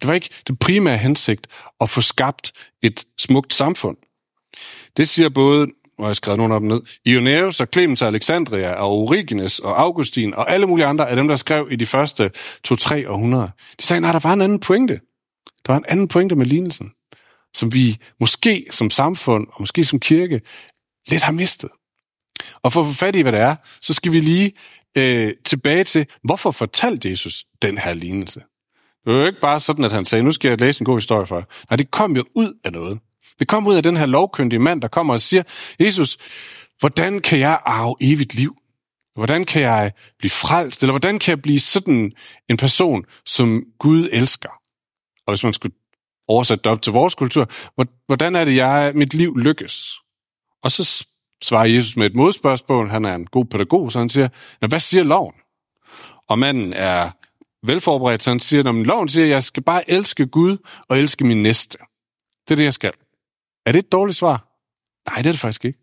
Det 0.00 0.08
var 0.08 0.14
ikke 0.14 0.30
den 0.46 0.56
primære 0.56 0.98
hensigt 0.98 1.46
at 1.80 1.90
få 1.90 2.00
skabt 2.00 2.52
et 2.82 3.04
smukt 3.18 3.54
samfund. 3.54 3.96
Det 4.96 5.08
siger 5.08 5.28
både 5.28 5.66
og 5.98 6.04
jeg 6.04 6.08
har 6.08 6.14
skrevet 6.14 6.38
nogle 6.38 6.54
af 6.54 6.60
dem 6.60 6.68
ned. 6.68 6.82
Ioneus 7.04 7.60
og 7.60 7.68
Clemens 7.72 8.02
og 8.02 8.08
Alexandria 8.08 8.72
og 8.72 8.90
Origenes 8.90 9.58
og 9.58 9.80
Augustin 9.80 10.34
og 10.34 10.50
alle 10.50 10.66
mulige 10.66 10.86
andre 10.86 11.10
af 11.10 11.16
dem, 11.16 11.28
der 11.28 11.36
skrev 11.36 11.68
i 11.70 11.76
de 11.76 11.86
første 11.86 12.30
to-tre 12.64 13.10
århundreder. 13.10 13.48
De 13.80 13.84
sagde, 13.84 14.00
nej, 14.00 14.12
der 14.12 14.18
var 14.22 14.32
en 14.32 14.40
anden 14.40 14.60
pointe. 14.60 15.00
Der 15.66 15.72
var 15.72 15.78
en 15.78 15.84
anden 15.88 16.08
pointe 16.08 16.36
med 16.36 16.46
lignelsen, 16.46 16.90
som 17.54 17.74
vi 17.74 17.98
måske 18.20 18.66
som 18.70 18.90
samfund 18.90 19.46
og 19.52 19.56
måske 19.62 19.84
som 19.84 20.00
kirke 20.00 20.40
lidt 21.08 21.22
har 21.22 21.32
mistet. 21.32 21.70
Og 22.62 22.72
for 22.72 22.80
at 22.80 22.86
få 22.86 22.92
fat 22.92 23.16
i, 23.16 23.20
hvad 23.20 23.32
det 23.32 23.40
er, 23.40 23.56
så 23.80 23.94
skal 23.94 24.12
vi 24.12 24.20
lige 24.20 24.52
øh, 24.96 25.34
tilbage 25.44 25.84
til, 25.84 26.06
hvorfor 26.24 26.50
fortalte 26.50 27.10
Jesus 27.10 27.44
den 27.62 27.78
her 27.78 27.94
lignelse? 27.94 28.40
Det 29.04 29.14
var 29.14 29.20
jo 29.20 29.26
ikke 29.26 29.40
bare 29.40 29.60
sådan, 29.60 29.84
at 29.84 29.92
han 29.92 30.04
sagde, 30.04 30.22
nu 30.22 30.32
skal 30.32 30.48
jeg 30.48 30.60
læse 30.60 30.80
en 30.80 30.84
god 30.84 30.96
historie 30.96 31.26
for 31.26 31.36
jer. 31.36 31.44
Nej, 31.70 31.76
det 31.76 31.90
kom 31.90 32.16
jo 32.16 32.24
ud 32.34 32.52
af 32.64 32.72
noget. 32.72 32.98
Det 33.38 33.48
kom 33.48 33.66
ud 33.66 33.74
af 33.74 33.82
den 33.82 33.96
her 33.96 34.06
lovkyndige 34.06 34.60
mand, 34.60 34.82
der 34.82 34.88
kommer 34.88 35.14
og 35.14 35.20
siger, 35.20 35.42
Jesus, 35.80 36.18
hvordan 36.80 37.20
kan 37.20 37.38
jeg 37.38 37.60
arve 37.64 37.94
evigt 38.00 38.34
liv? 38.34 38.56
Hvordan 39.14 39.44
kan 39.44 39.62
jeg 39.62 39.92
blive 40.18 40.30
frelst? 40.30 40.82
Eller 40.82 40.92
hvordan 40.92 41.18
kan 41.18 41.30
jeg 41.30 41.42
blive 41.42 41.60
sådan 41.60 42.12
en 42.48 42.56
person, 42.56 43.04
som 43.26 43.62
Gud 43.78 44.08
elsker? 44.12 44.48
Og 45.26 45.32
hvis 45.32 45.44
man 45.44 45.52
skulle 45.52 45.74
oversætte 46.28 46.62
det 46.62 46.72
op 46.72 46.82
til 46.82 46.92
vores 46.92 47.14
kultur, 47.14 47.48
hvordan 48.06 48.36
er 48.36 48.44
det, 48.44 48.56
jeg 48.56 48.92
mit 48.94 49.14
liv 49.14 49.36
lykkes? 49.36 49.92
Og 50.62 50.70
så 50.70 51.06
svarer 51.42 51.66
Jesus 51.66 51.96
med 51.96 52.06
et 52.06 52.14
modspørgsmål. 52.14 52.88
Han 52.88 53.04
er 53.04 53.14
en 53.14 53.26
god 53.26 53.44
pædagog, 53.44 53.92
så 53.92 53.98
han 53.98 54.08
siger, 54.08 54.28
hvad 54.68 54.80
siger 54.80 55.04
loven? 55.04 55.34
Og 56.28 56.38
manden 56.38 56.72
er 56.72 57.10
velforberedt, 57.66 58.22
så 58.22 58.30
han 58.30 58.40
siger, 58.40 58.68
at 58.68 58.86
loven 58.86 59.08
siger, 59.08 59.24
at 59.24 59.30
jeg 59.30 59.44
skal 59.44 59.62
bare 59.62 59.90
elske 59.90 60.26
Gud 60.26 60.56
og 60.88 60.98
elske 60.98 61.24
min 61.24 61.42
næste. 61.42 61.78
Det 62.48 62.54
er 62.54 62.56
det, 62.56 62.64
jeg 62.64 62.74
skal. 62.74 62.92
Er 63.66 63.72
det 63.72 63.78
et 63.78 63.92
dårligt 63.92 64.18
svar? 64.18 64.48
Nej, 65.10 65.16
det 65.16 65.26
er 65.26 65.32
det 65.32 65.40
faktisk 65.40 65.64
ikke. 65.64 65.78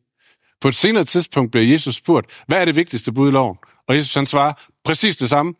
På 0.62 0.68
et 0.68 0.76
senere 0.76 1.06
tidspunkt 1.06 1.52
bliver 1.52 1.66
Jesus 1.66 1.96
spurgt, 1.96 2.44
hvad 2.48 2.62
er 2.62 2.66
det 2.66 2.76
vigtigste 2.76 3.12
bud 3.12 3.28
i 3.28 3.32
loven? 3.32 3.58
Og 3.88 3.96
Jesus 3.96 4.14
han 4.14 4.26
svarer 4.26 4.54
præcis 4.84 5.18
det 5.18 5.30
samme. 5.30 5.54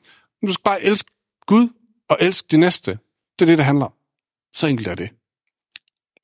Du 0.48 0.52
skal 0.52 0.64
bare 0.64 0.82
elske 0.84 1.12
Gud 1.46 1.70
og 2.10 2.18
elske 2.22 2.48
de 2.52 2.58
næste. 2.58 2.92
Det 3.40 3.46
er 3.46 3.46
det, 3.46 3.58
det 3.58 3.66
handler 3.66 3.86
om. 3.86 3.94
Så 4.54 4.68
enkelt 4.68 4.88
er 4.88 4.96
det. 4.96 5.10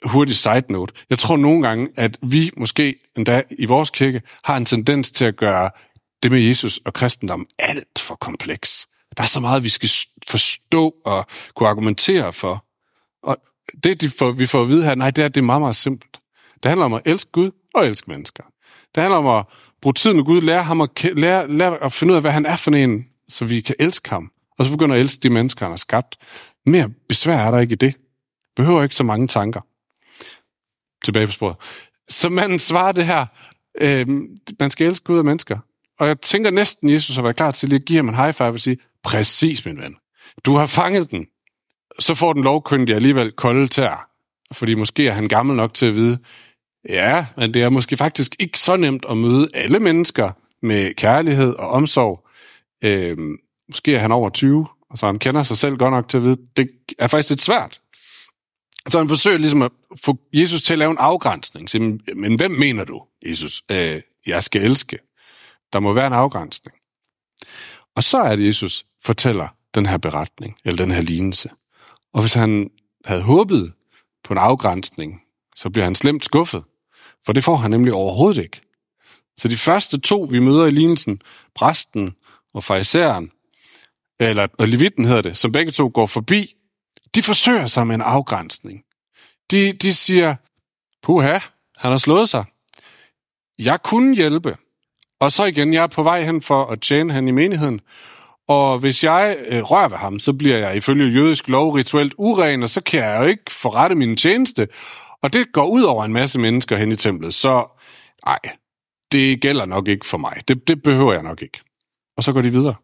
Hurtig 0.06 0.36
side 0.36 0.64
note. 0.70 0.94
Jeg 1.10 1.20
tror 1.20 1.38
nogle 1.38 1.68
gange, 1.68 1.90
at 1.96 2.18
vi 2.22 2.52
måske 2.58 2.96
endda 3.18 3.44
i 3.50 3.66
vores 3.66 3.90
kirke 3.90 4.22
har 4.44 4.58
en 4.58 4.66
tendens 4.66 5.12
til 5.12 5.26
at 5.26 5.38
gøre 5.38 5.72
det 6.24 6.32
med 6.32 6.42
Jesus 6.42 6.80
og 6.86 6.94
kristendom 6.94 7.48
alt 7.60 8.00
for 8.00 8.16
kompleks. 8.16 8.88
Der 9.18 9.24
er 9.24 9.28
så 9.28 9.40
meget, 9.40 9.64
vi 9.64 9.70
skal 9.70 9.90
forstå 10.28 10.96
og 11.06 11.26
kunne 11.56 11.70
argumentere 11.70 12.34
for. 12.34 12.66
Og 13.24 13.38
det, 13.84 14.02
de 14.02 14.10
får, 14.10 14.32
vi 14.32 14.46
får 14.46 14.62
at 14.62 14.70
vide 14.70 14.84
her, 14.84 14.96
nej, 14.96 15.12
det 15.12 15.24
er, 15.24 15.28
det 15.28 15.42
er 15.42 15.46
meget, 15.46 15.62
meget 15.62 15.76
simpelt. 15.76 16.20
Det 16.64 16.70
handler 16.70 16.86
om 16.86 16.94
at 16.94 17.02
elske 17.06 17.32
Gud 17.32 17.52
og 17.74 17.88
elske 17.88 18.12
mennesker. 18.12 18.44
Det 18.96 19.04
handler 19.04 19.18
om 19.18 19.40
at 19.40 19.46
bruge 19.82 19.94
tid 19.94 20.14
med 20.14 20.24
Gud, 20.24 20.42
lære 20.42 20.64
ham 20.64 20.82
at, 20.82 21.04
lære, 21.04 21.52
lære 21.52 21.84
at 21.84 21.94
finde 21.94 22.12
ud 22.12 22.16
af, 22.16 22.22
hvad 22.22 22.32
han 22.32 22.46
er 22.46 22.56
for 22.56 22.72
en, 22.72 23.06
så 23.30 23.46
vi 23.46 23.62
kan 23.62 23.76
elske 23.80 24.10
ham. 24.10 24.32
Og 24.58 24.66
så 24.66 24.72
begynder 24.72 24.96
at 24.96 25.02
elske 25.02 25.20
de 25.24 25.30
mennesker, 25.30 25.66
han 25.66 25.72
har 25.72 25.78
skabt. 25.78 26.18
Mere 26.66 26.90
besvær 27.10 27.38
er 27.38 27.52
der 27.52 27.60
ikke 27.60 27.74
i 27.74 27.76
det. 27.76 27.98
Behøver 28.56 28.84
ikke 28.84 28.96
så 28.96 29.04
mange 29.04 29.28
tanker. 29.28 29.62
Tilbage 31.06 31.26
på 31.26 31.32
sporet. 31.32 31.56
Så 32.10 32.30
man 32.30 32.60
svarer 32.60 32.92
det 32.92 33.06
her, 33.06 33.26
øh, 33.82 34.08
man 34.60 34.72
skal 34.72 34.88
elske 34.88 35.04
Gud 35.04 35.18
og 35.18 35.26
mennesker. 35.26 35.58
Og 36.00 36.08
jeg 36.08 36.22
tænker 36.22 36.52
næsten, 36.52 36.90
Jesus 36.90 37.16
har 37.16 37.24
været 37.24 37.36
klar 37.36 37.52
til 37.52 37.76
at 37.76 37.86
give 37.86 37.98
ham 37.98 38.10
en 38.10 38.16
high 38.16 38.34
five 38.34 38.48
og 38.48 38.60
sige, 38.60 38.78
præcis 39.04 39.66
min 39.66 39.78
ven, 39.78 39.96
du 40.46 40.56
har 40.56 40.66
fanget 40.66 41.12
den 41.12 41.28
så 42.02 42.16
får 42.16 42.34
den 42.34 42.44
lovkyndige 42.44 42.96
alligevel 42.96 43.32
kolde 43.32 43.68
tær, 43.68 44.10
fordi 44.54 44.74
måske 44.74 45.08
er 45.08 45.12
han 45.12 45.28
gammel 45.28 45.56
nok 45.56 45.74
til 45.74 45.86
at 45.86 45.96
vide, 45.96 46.18
ja, 46.90 47.26
men 47.38 47.54
det 47.54 47.62
er 47.62 47.70
måske 47.70 47.98
faktisk 47.98 48.36
ikke 48.40 48.60
så 48.60 48.76
nemt 48.76 49.06
at 49.10 49.18
møde 49.18 49.50
alle 49.54 49.80
mennesker 49.80 50.32
med 50.62 50.94
kærlighed 50.94 51.54
og 51.54 51.70
omsorg. 51.70 52.28
Øh, 52.84 53.18
måske 53.68 53.96
er 53.96 54.00
han 54.00 54.12
over 54.12 54.30
20, 54.30 54.68
og 54.90 54.98
så 54.98 55.06
han 55.06 55.20
kender 55.20 55.44
sig 55.44 55.58
selv 55.58 55.78
godt 55.78 55.92
nok 55.92 56.08
til 56.08 56.18
at 56.18 56.24
vide, 56.24 56.38
det 56.58 56.70
er 57.00 57.08
faktisk 57.08 57.30
lidt 57.30 57.42
svært. 57.42 57.82
Så 58.88 58.98
han 58.98 59.10
forsøger 59.10 59.38
ligesom 59.38 59.62
at 59.62 59.72
få 60.04 60.18
Jesus 60.34 60.62
til 60.62 60.74
at 60.74 60.80
lave 60.80 60.92
en 60.92 60.98
afgrænsning. 60.98 61.70
Så, 61.70 61.80
men 62.16 62.36
hvem 62.36 62.52
mener 62.52 62.84
du, 62.84 63.04
Jesus, 63.26 63.64
øh, 63.72 64.02
jeg 64.26 64.44
skal 64.44 64.62
elske? 64.62 64.98
Der 65.74 65.80
må 65.80 65.94
være 65.94 66.08
en 66.08 66.14
afgrænsning. 66.14 66.76
Og 67.96 68.04
så 68.04 68.18
er 68.18 68.36
det, 68.36 68.48
Jesus 68.48 68.86
fortæller 69.04 69.48
den 69.76 69.86
her 69.86 69.98
beretning, 69.98 70.56
eller 70.66 70.86
den 70.86 70.92
her 70.92 71.02
lignelse. 71.02 71.50
Og 72.14 72.22
hvis 72.22 72.34
han 72.34 72.70
havde 73.06 73.22
håbet 73.22 73.74
på 74.24 74.34
en 74.34 74.38
afgrænsning, 74.38 75.22
så 75.56 75.70
bliver 75.70 75.84
han 75.84 75.96
slemt 75.96 76.26
skuffet. 76.26 76.64
For 77.26 77.34
det 77.34 77.44
får 77.44 77.56
han 77.56 77.72
nemlig 77.72 77.94
overhovedet 77.94 78.44
ikke. 78.44 78.62
Så 79.38 79.48
de 79.48 79.58
første 79.58 80.00
to, 80.00 80.22
vi 80.32 80.40
møder 80.40 80.66
i 80.66 80.72
lignelsen, 80.72 81.22
præsten 81.56 82.16
og 82.54 82.64
farisæeren, 82.64 83.32
eller 84.20 84.48
og 84.58 84.68
levitten 84.68 85.06
hedder 85.06 85.22
det, 85.22 85.38
som 85.38 85.52
begge 85.52 85.72
to 85.72 85.92
går 85.94 86.06
forbi, 86.06 86.56
de 87.16 87.24
forsøger 87.24 87.66
sig 87.66 87.88
med 87.88 87.96
en 87.96 88.02
afgrænsning. 88.02 88.84
De, 89.52 89.74
de 89.74 89.94
siger, 89.94 90.36
puha, 91.04 91.40
han 91.78 91.92
har 91.92 91.98
slået 91.98 92.30
sig. 92.30 92.46
Jeg 93.60 93.84
kunne 93.84 94.16
hjælpe. 94.16 94.58
Og 95.20 95.32
så 95.32 95.46
igen, 95.46 95.74
jeg 95.74 95.84
er 95.84 95.88
på 95.88 96.04
vej 96.04 96.24
hen 96.24 96.42
for 96.42 96.66
at 96.66 96.82
tjene 96.82 97.14
han 97.14 97.28
i 97.28 97.32
menigheden. 97.32 97.82
Og 98.52 98.80
hvis 98.80 99.04
jeg 99.04 99.38
øh, 99.48 99.62
rører 99.62 99.90
ved 99.90 99.98
ham, 99.98 100.20
så 100.20 100.34
bliver 100.34 100.58
jeg 100.58 100.76
ifølge 100.76 101.14
jødisk 101.14 101.50
lov 101.50 101.72
rituelt 101.72 102.14
uren, 102.18 102.64
og 102.64 102.70
så 102.70 102.82
kan 102.82 103.00
jeg 103.00 103.22
jo 103.22 103.26
ikke 103.26 103.52
forrette 103.52 103.96
min 103.96 104.18
tjeneste. 104.18 104.68
Og 105.22 105.34
det 105.34 105.52
går 105.54 105.68
ud 105.68 105.82
over 105.82 106.06
en 106.06 106.14
masse 106.14 106.40
mennesker 106.40 106.78
hen 106.78 106.92
i 106.92 106.96
templet. 106.96 107.34
Så 107.34 107.66
nej, 108.26 108.40
det 109.12 109.42
gælder 109.42 109.66
nok 109.66 109.88
ikke 109.88 110.06
for 110.06 110.18
mig. 110.18 110.42
Det, 110.48 110.68
det 110.68 110.84
behøver 110.84 111.14
jeg 111.14 111.24
nok 111.24 111.42
ikke. 111.42 111.62
Og 112.18 112.24
så 112.24 112.34
går 112.34 112.42
de 112.42 112.52
videre. 112.52 112.76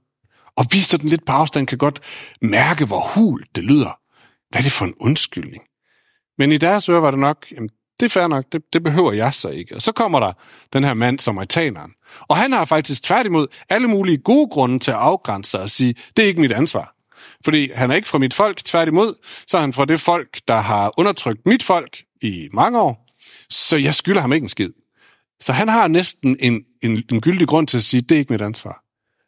Og 0.55 0.65
vi 0.71 0.79
den 0.97 1.09
lidt 1.09 1.25
på 1.25 1.31
afstand 1.31 1.67
kan 1.67 1.77
godt 1.77 1.99
mærke, 2.41 2.85
hvor 2.85 3.13
hul 3.15 3.43
det 3.55 3.63
lyder. 3.63 3.99
Hvad 4.49 4.61
er 4.61 4.63
det 4.63 4.71
for 4.71 4.85
en 4.85 4.95
undskyldning? 4.99 5.63
Men 6.37 6.51
i 6.51 6.57
deres 6.57 6.89
øre 6.89 7.01
var 7.01 7.11
det 7.11 7.19
nok, 7.19 7.45
jamen, 7.51 7.69
det 7.99 8.05
er 8.05 8.09
fair 8.09 8.27
nok, 8.27 8.45
det, 8.51 8.61
det 8.73 8.83
behøver 8.83 9.11
jeg 9.11 9.33
så 9.33 9.49
ikke. 9.49 9.75
Og 9.75 9.81
så 9.81 9.91
kommer 9.91 10.19
der 10.19 10.33
den 10.73 10.83
her 10.83 10.93
mand, 10.93 11.19
som 11.19 11.37
er 11.37 11.43
taneren. 11.43 11.93
Og 12.21 12.37
han 12.37 12.51
har 12.51 12.65
faktisk 12.65 13.03
tværtimod 13.03 13.47
alle 13.69 13.87
mulige 13.87 14.17
gode 14.17 14.47
grunde 14.47 14.79
til 14.79 14.91
at 14.91 14.97
afgrænse 14.97 15.51
sig 15.51 15.61
og 15.61 15.69
sige, 15.69 15.95
det 16.17 16.23
er 16.23 16.27
ikke 16.27 16.41
mit 16.41 16.51
ansvar. 16.51 16.93
Fordi 17.43 17.71
han 17.75 17.91
er 17.91 17.95
ikke 17.95 18.07
fra 18.07 18.17
mit 18.17 18.33
folk, 18.33 18.57
tværtimod, 18.57 19.15
så 19.47 19.57
er 19.57 19.61
han 19.61 19.73
fra 19.73 19.85
det 19.85 19.99
folk, 19.99 20.39
der 20.47 20.59
har 20.59 20.93
undertrykt 20.97 21.45
mit 21.45 21.63
folk 21.63 22.03
i 22.21 22.49
mange 22.53 22.79
år. 22.79 23.07
Så 23.49 23.77
jeg 23.77 23.95
skylder 23.95 24.21
ham 24.21 24.33
ikke 24.33 24.45
en 24.45 24.49
skid. 24.49 24.71
Så 25.41 25.53
han 25.53 25.67
har 25.67 25.87
næsten 25.87 26.37
en, 26.39 26.63
en, 26.83 27.03
en 27.11 27.21
gyldig 27.21 27.47
grund 27.47 27.67
til 27.67 27.77
at 27.77 27.83
sige, 27.83 28.01
det 28.01 28.15
er 28.15 28.19
ikke 28.19 28.33
mit 28.33 28.41
ansvar. 28.41 28.83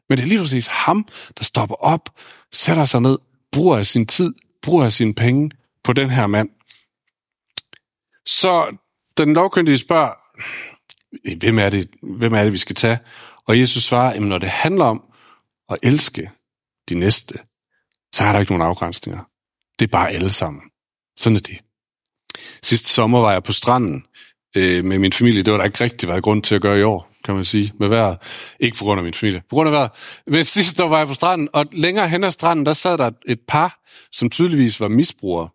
Men 0.10 0.18
det 0.18 0.24
er 0.24 0.28
lige 0.28 0.40
præcis 0.40 0.68
ham, 0.68 1.08
der 1.38 1.44
stopper 1.44 1.76
op, 1.76 2.10
sætter 2.52 2.86
sig 2.86 3.02
ned, 3.02 3.18
bruger 3.52 3.78
af 3.78 3.86
sin 3.86 4.08
tid, 4.08 4.34
bruger 4.62 4.86
af 4.86 4.92
sine 4.92 5.14
penge 5.14 5.52
på 5.84 5.94
den 5.94 6.10
her 6.10 6.28
mand. 6.28 6.50
Så 8.30 8.78
den 9.18 9.34
lovkyndige 9.34 9.78
spørger, 9.78 10.14
hvem 11.38 11.60
er, 11.60 11.70
det, 11.70 11.90
hvem 12.02 12.34
er 12.34 12.44
det, 12.44 12.54
vi 12.54 12.58
skal 12.58 12.76
tage? 12.76 13.00
Og 13.48 13.60
Jesus 13.60 13.84
svarer, 13.84 14.14
at 14.14 14.22
når 14.22 14.38
det 14.38 14.50
handler 14.50 14.86
om 14.86 15.04
at 15.70 15.78
elske 15.84 16.32
de 16.90 16.96
næste, 16.96 17.34
så 18.16 18.24
er 18.24 18.32
der 18.32 18.40
ikke 18.40 18.52
nogen 18.52 18.68
afgrænsninger. 18.68 19.20
Det 19.80 19.86
er 19.86 19.92
bare 19.92 20.10
alle 20.10 20.32
sammen. 20.32 20.62
Sådan 21.18 21.36
er 21.36 21.40
det. 21.40 21.58
Sidste 22.64 22.90
sommer 22.90 23.20
var 23.20 23.32
jeg 23.32 23.44
på 23.44 23.52
stranden 23.52 24.06
øh, 24.56 24.86
med 24.86 25.00
min 25.00 25.14
familie. 25.14 25.44
Det 25.44 25.54
var 25.54 25.58
der 25.58 25.66
ikke 25.66 25.84
rigtig 25.84 26.10
været 26.10 26.24
grund 26.24 26.44
til 26.44 26.56
at 26.56 26.62
gøre 26.62 26.80
i 26.80 26.84
år, 26.84 27.12
kan 27.26 27.36
man 27.36 27.46
sige, 27.46 27.74
med 27.80 27.88
vejret. 27.88 28.18
Ikke 28.60 28.78
på 28.78 28.84
grund 28.84 29.00
af 29.00 29.04
min 29.04 29.14
familie, 29.14 29.42
på 29.50 29.56
grund 29.56 29.70
af 29.70 29.74
vejret. 29.74 29.92
Men 30.28 30.46
sidste 30.46 30.84
år 30.84 30.88
var 30.88 30.98
jeg 30.98 31.08
på 31.08 31.14
stranden, 31.14 31.50
og 31.54 31.66
længere 31.72 32.10
hen 32.10 32.24
ad 32.24 32.32
stranden, 32.32 32.66
der 32.66 32.74
sad 32.74 32.98
der 32.98 33.12
et 33.28 33.40
par, 33.48 33.80
som 34.12 34.30
tydeligvis 34.30 34.80
var 34.80 34.88
misbrugere. 34.88 35.50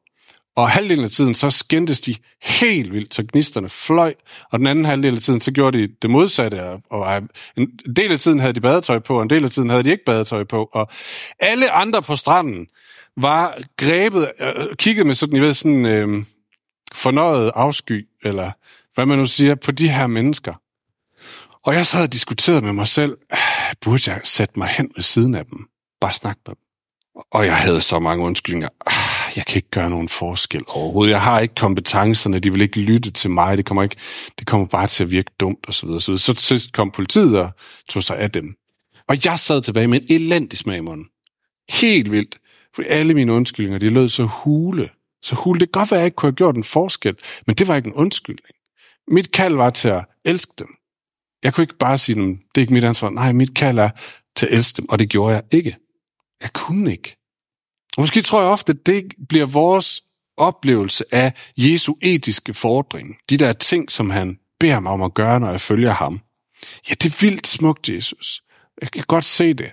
Og 0.56 0.70
halvdelen 0.70 1.04
af 1.04 1.10
tiden, 1.10 1.34
så 1.34 1.50
skændtes 1.50 2.00
de 2.00 2.16
helt 2.42 2.92
vildt, 2.92 3.14
så 3.14 3.24
gnisterne 3.32 3.68
fløj, 3.68 4.14
og 4.52 4.58
den 4.58 4.66
anden 4.66 4.84
halvdel 4.84 5.16
af 5.16 5.22
tiden, 5.22 5.40
så 5.40 5.52
gjorde 5.52 5.78
de 5.78 5.88
det 6.02 6.10
modsatte, 6.10 6.62
og 6.90 7.22
en 7.56 7.68
del 7.96 8.12
af 8.12 8.18
tiden 8.18 8.40
havde 8.40 8.52
de 8.52 8.60
badetøj 8.60 8.98
på, 8.98 9.16
og 9.16 9.22
en 9.22 9.30
del 9.30 9.44
af 9.44 9.50
tiden 9.50 9.70
havde 9.70 9.82
de 9.82 9.90
ikke 9.90 10.04
badetøj 10.04 10.44
på, 10.44 10.68
og 10.72 10.88
alle 11.40 11.70
andre 11.70 12.02
på 12.02 12.16
stranden 12.16 12.66
var 13.16 13.58
grebet, 13.76 14.32
øh, 14.40 14.76
kigget 14.76 15.06
med 15.06 15.14
sådan, 15.14 15.36
I 15.36 15.40
ved, 15.40 15.54
sådan 15.54 15.86
øh, 15.86 16.24
fornøjet 16.94 17.52
afsky, 17.54 18.08
eller 18.24 18.52
hvad 18.94 19.06
man 19.06 19.18
nu 19.18 19.26
siger, 19.26 19.54
på 19.54 19.72
de 19.72 19.88
her 19.88 20.06
mennesker. 20.06 20.54
Og 21.64 21.74
jeg 21.74 21.86
sad 21.86 22.02
og 22.02 22.12
diskuterede 22.12 22.62
med 22.62 22.72
mig 22.72 22.88
selv, 22.88 23.16
burde 23.80 24.10
jeg 24.10 24.20
sætte 24.24 24.58
mig 24.58 24.68
hen 24.68 24.90
ved 24.94 25.02
siden 25.02 25.34
af 25.34 25.46
dem? 25.46 25.68
Bare 26.00 26.12
snakke 26.12 26.40
med 26.46 26.54
dem. 26.54 26.60
Og 27.30 27.46
jeg 27.46 27.56
havde 27.56 27.80
så 27.80 27.98
mange 27.98 28.24
undskyldninger. 28.24 28.68
Ah, 28.86 29.03
jeg 29.36 29.46
kan 29.46 29.56
ikke 29.56 29.70
gøre 29.70 29.90
nogen 29.90 30.08
forskel 30.08 30.62
overhovedet. 30.68 31.12
Jeg 31.12 31.22
har 31.22 31.40
ikke 31.40 31.54
kompetencerne, 31.54 32.38
de 32.38 32.52
vil 32.52 32.60
ikke 32.60 32.80
lytte 32.80 33.10
til 33.10 33.30
mig, 33.30 33.56
det 33.56 33.66
kommer, 33.66 33.82
ikke, 33.82 33.96
det 34.38 34.46
kommer 34.46 34.66
bare 34.66 34.86
til 34.86 35.04
at 35.04 35.10
virke 35.10 35.30
dumt 35.40 35.68
osv. 35.68 35.72
Så, 35.74 35.86
videre. 35.86 36.18
så 36.18 36.34
til 36.34 36.44
sidst 36.44 36.72
kom 36.72 36.90
politiet 36.90 37.38
og 37.38 37.50
tog 37.88 38.02
sig 38.02 38.18
af 38.18 38.30
dem. 38.30 38.54
Og 39.08 39.24
jeg 39.24 39.38
sad 39.38 39.62
tilbage 39.62 39.88
med 39.88 40.00
en 40.00 40.06
elendig 40.22 40.58
smag 40.58 40.76
i 40.76 40.80
munden. 40.80 41.06
Helt 41.70 42.10
vildt. 42.10 42.38
For 42.74 42.82
alle 42.88 43.14
mine 43.14 43.32
undskyldninger, 43.32 43.78
de 43.78 43.88
lød 43.88 44.08
så 44.08 44.24
hule. 44.24 44.90
Så 45.22 45.34
hule. 45.34 45.60
Det 45.60 45.72
kan 45.72 45.80
godt 45.80 45.90
være, 45.90 45.98
at 45.98 46.02
jeg 46.02 46.06
ikke 46.06 46.14
kunne 46.14 46.30
have 46.30 46.36
gjort 46.36 46.56
en 46.56 46.64
forskel, 46.64 47.16
men 47.46 47.56
det 47.56 47.68
var 47.68 47.76
ikke 47.76 47.86
en 47.86 47.94
undskyldning. 47.94 48.54
Mit 49.08 49.32
kald 49.32 49.54
var 49.54 49.70
til 49.70 49.88
at 49.88 50.04
elske 50.24 50.52
dem. 50.58 50.68
Jeg 51.42 51.54
kunne 51.54 51.62
ikke 51.62 51.78
bare 51.78 51.98
sige 51.98 52.16
dem, 52.16 52.36
det 52.36 52.60
er 52.60 52.60
ikke 52.60 52.72
mit 52.72 52.84
ansvar. 52.84 53.10
Nej, 53.10 53.32
mit 53.32 53.54
kald 53.54 53.78
er 53.78 53.90
til 54.36 54.46
at 54.46 54.52
elske 54.52 54.76
dem, 54.76 54.88
og 54.88 54.98
det 54.98 55.08
gjorde 55.08 55.34
jeg 55.34 55.42
ikke. 55.50 55.76
Jeg 56.42 56.52
kunne 56.52 56.92
ikke. 56.92 57.16
Og 57.96 58.02
måske 58.02 58.22
tror 58.22 58.40
jeg 58.40 58.50
ofte, 58.50 58.72
at 58.72 58.86
det 58.86 59.04
bliver 59.28 59.46
vores 59.46 60.02
oplevelse 60.36 61.04
af 61.12 61.32
Jesu 61.56 61.94
etiske 62.02 62.54
fordring. 62.54 63.16
De 63.30 63.36
der 63.36 63.52
ting, 63.52 63.92
som 63.92 64.10
han 64.10 64.38
beder 64.60 64.80
mig 64.80 64.92
om 64.92 65.02
at 65.02 65.14
gøre, 65.14 65.40
når 65.40 65.50
jeg 65.50 65.60
følger 65.60 65.92
ham. 65.92 66.20
Ja, 66.88 66.94
det 66.94 67.04
er 67.14 67.16
vildt 67.20 67.46
smukt, 67.46 67.88
Jesus. 67.88 68.42
Jeg 68.80 68.90
kan 68.90 69.04
godt 69.08 69.24
se 69.24 69.54
det. 69.54 69.72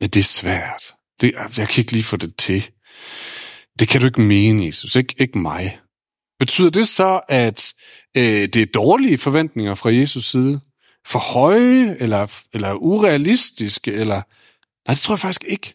Ja, 0.00 0.06
det 0.06 0.16
er 0.16 0.24
svært. 0.24 0.82
Det, 1.20 1.34
jeg 1.58 1.68
kan 1.68 1.80
ikke 1.80 1.92
lige 1.92 2.04
få 2.04 2.16
det 2.16 2.36
til. 2.36 2.70
Det 3.78 3.88
kan 3.88 4.00
du 4.00 4.06
ikke 4.06 4.20
mene, 4.20 4.66
Jesus. 4.66 4.96
Ik- 4.96 5.14
ikke 5.18 5.38
mig. 5.38 5.78
Betyder 6.38 6.70
det 6.70 6.88
så, 6.88 7.20
at 7.28 7.74
øh, 8.16 8.22
det 8.24 8.56
er 8.56 8.66
dårlige 8.74 9.18
forventninger 9.18 9.74
fra 9.74 9.90
Jesus 9.90 10.30
side? 10.30 10.60
For 11.06 11.18
høje, 11.18 11.96
eller, 12.00 12.26
eller 12.52 12.72
urealistiske, 12.74 13.92
eller... 13.92 14.22
Nej, 14.88 14.94
det 14.94 14.98
tror 14.98 15.14
jeg 15.14 15.20
faktisk 15.20 15.44
ikke. 15.48 15.74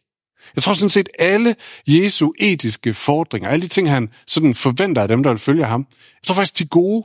Jeg 0.56 0.64
tror 0.64 0.74
sådan 0.74 0.90
set, 0.90 1.10
alle 1.20 1.56
Jesu 1.88 2.32
etiske 2.40 2.94
fordringer, 2.94 3.50
alle 3.50 3.62
de 3.62 3.68
ting, 3.68 3.90
han 3.90 4.10
sådan 4.28 4.56
forventer 4.56 5.02
af 5.02 5.08
dem, 5.08 5.24
der 5.24 5.30
vil 5.30 5.40
følge 5.40 5.66
ham, 5.66 5.88
jeg 5.92 6.28
tror 6.28 6.36
faktisk, 6.36 6.60
de 6.60 6.64
er 6.64 6.68
gode. 6.68 7.04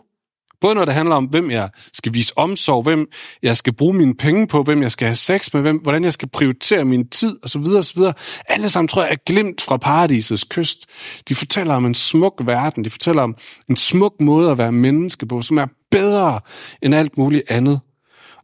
Både 0.60 0.74
når 0.74 0.84
det 0.84 0.94
handler 0.94 1.16
om, 1.16 1.24
hvem 1.24 1.50
jeg 1.50 1.70
skal 1.92 2.14
vise 2.14 2.38
omsorg, 2.38 2.82
hvem 2.82 3.06
jeg 3.42 3.56
skal 3.56 3.72
bruge 3.72 3.94
mine 3.94 4.14
penge 4.14 4.46
på, 4.46 4.62
hvem 4.62 4.82
jeg 4.82 4.92
skal 4.92 5.06
have 5.06 5.16
sex 5.16 5.54
med, 5.54 5.62
hvem, 5.62 5.76
hvordan 5.76 6.04
jeg 6.04 6.12
skal 6.12 6.28
prioritere 6.28 6.84
min 6.84 7.08
tid 7.08 7.36
osv. 7.42 7.62
osv. 7.78 8.02
Alle 8.48 8.70
sammen 8.70 8.88
tror 8.88 9.02
jeg 9.02 9.12
er 9.12 9.16
glemt 9.26 9.60
fra 9.60 9.76
paradisets 9.76 10.44
kyst. 10.44 10.86
De 11.28 11.34
fortæller 11.34 11.74
om 11.74 11.86
en 11.86 11.94
smuk 11.94 12.34
verden, 12.44 12.84
de 12.84 12.90
fortæller 12.90 13.22
om 13.22 13.36
en 13.68 13.76
smuk 13.76 14.20
måde 14.20 14.50
at 14.50 14.58
være 14.58 14.72
menneske 14.72 15.26
på, 15.26 15.42
som 15.42 15.58
er 15.58 15.66
bedre 15.90 16.40
end 16.82 16.94
alt 16.94 17.18
muligt 17.18 17.50
andet. 17.50 17.80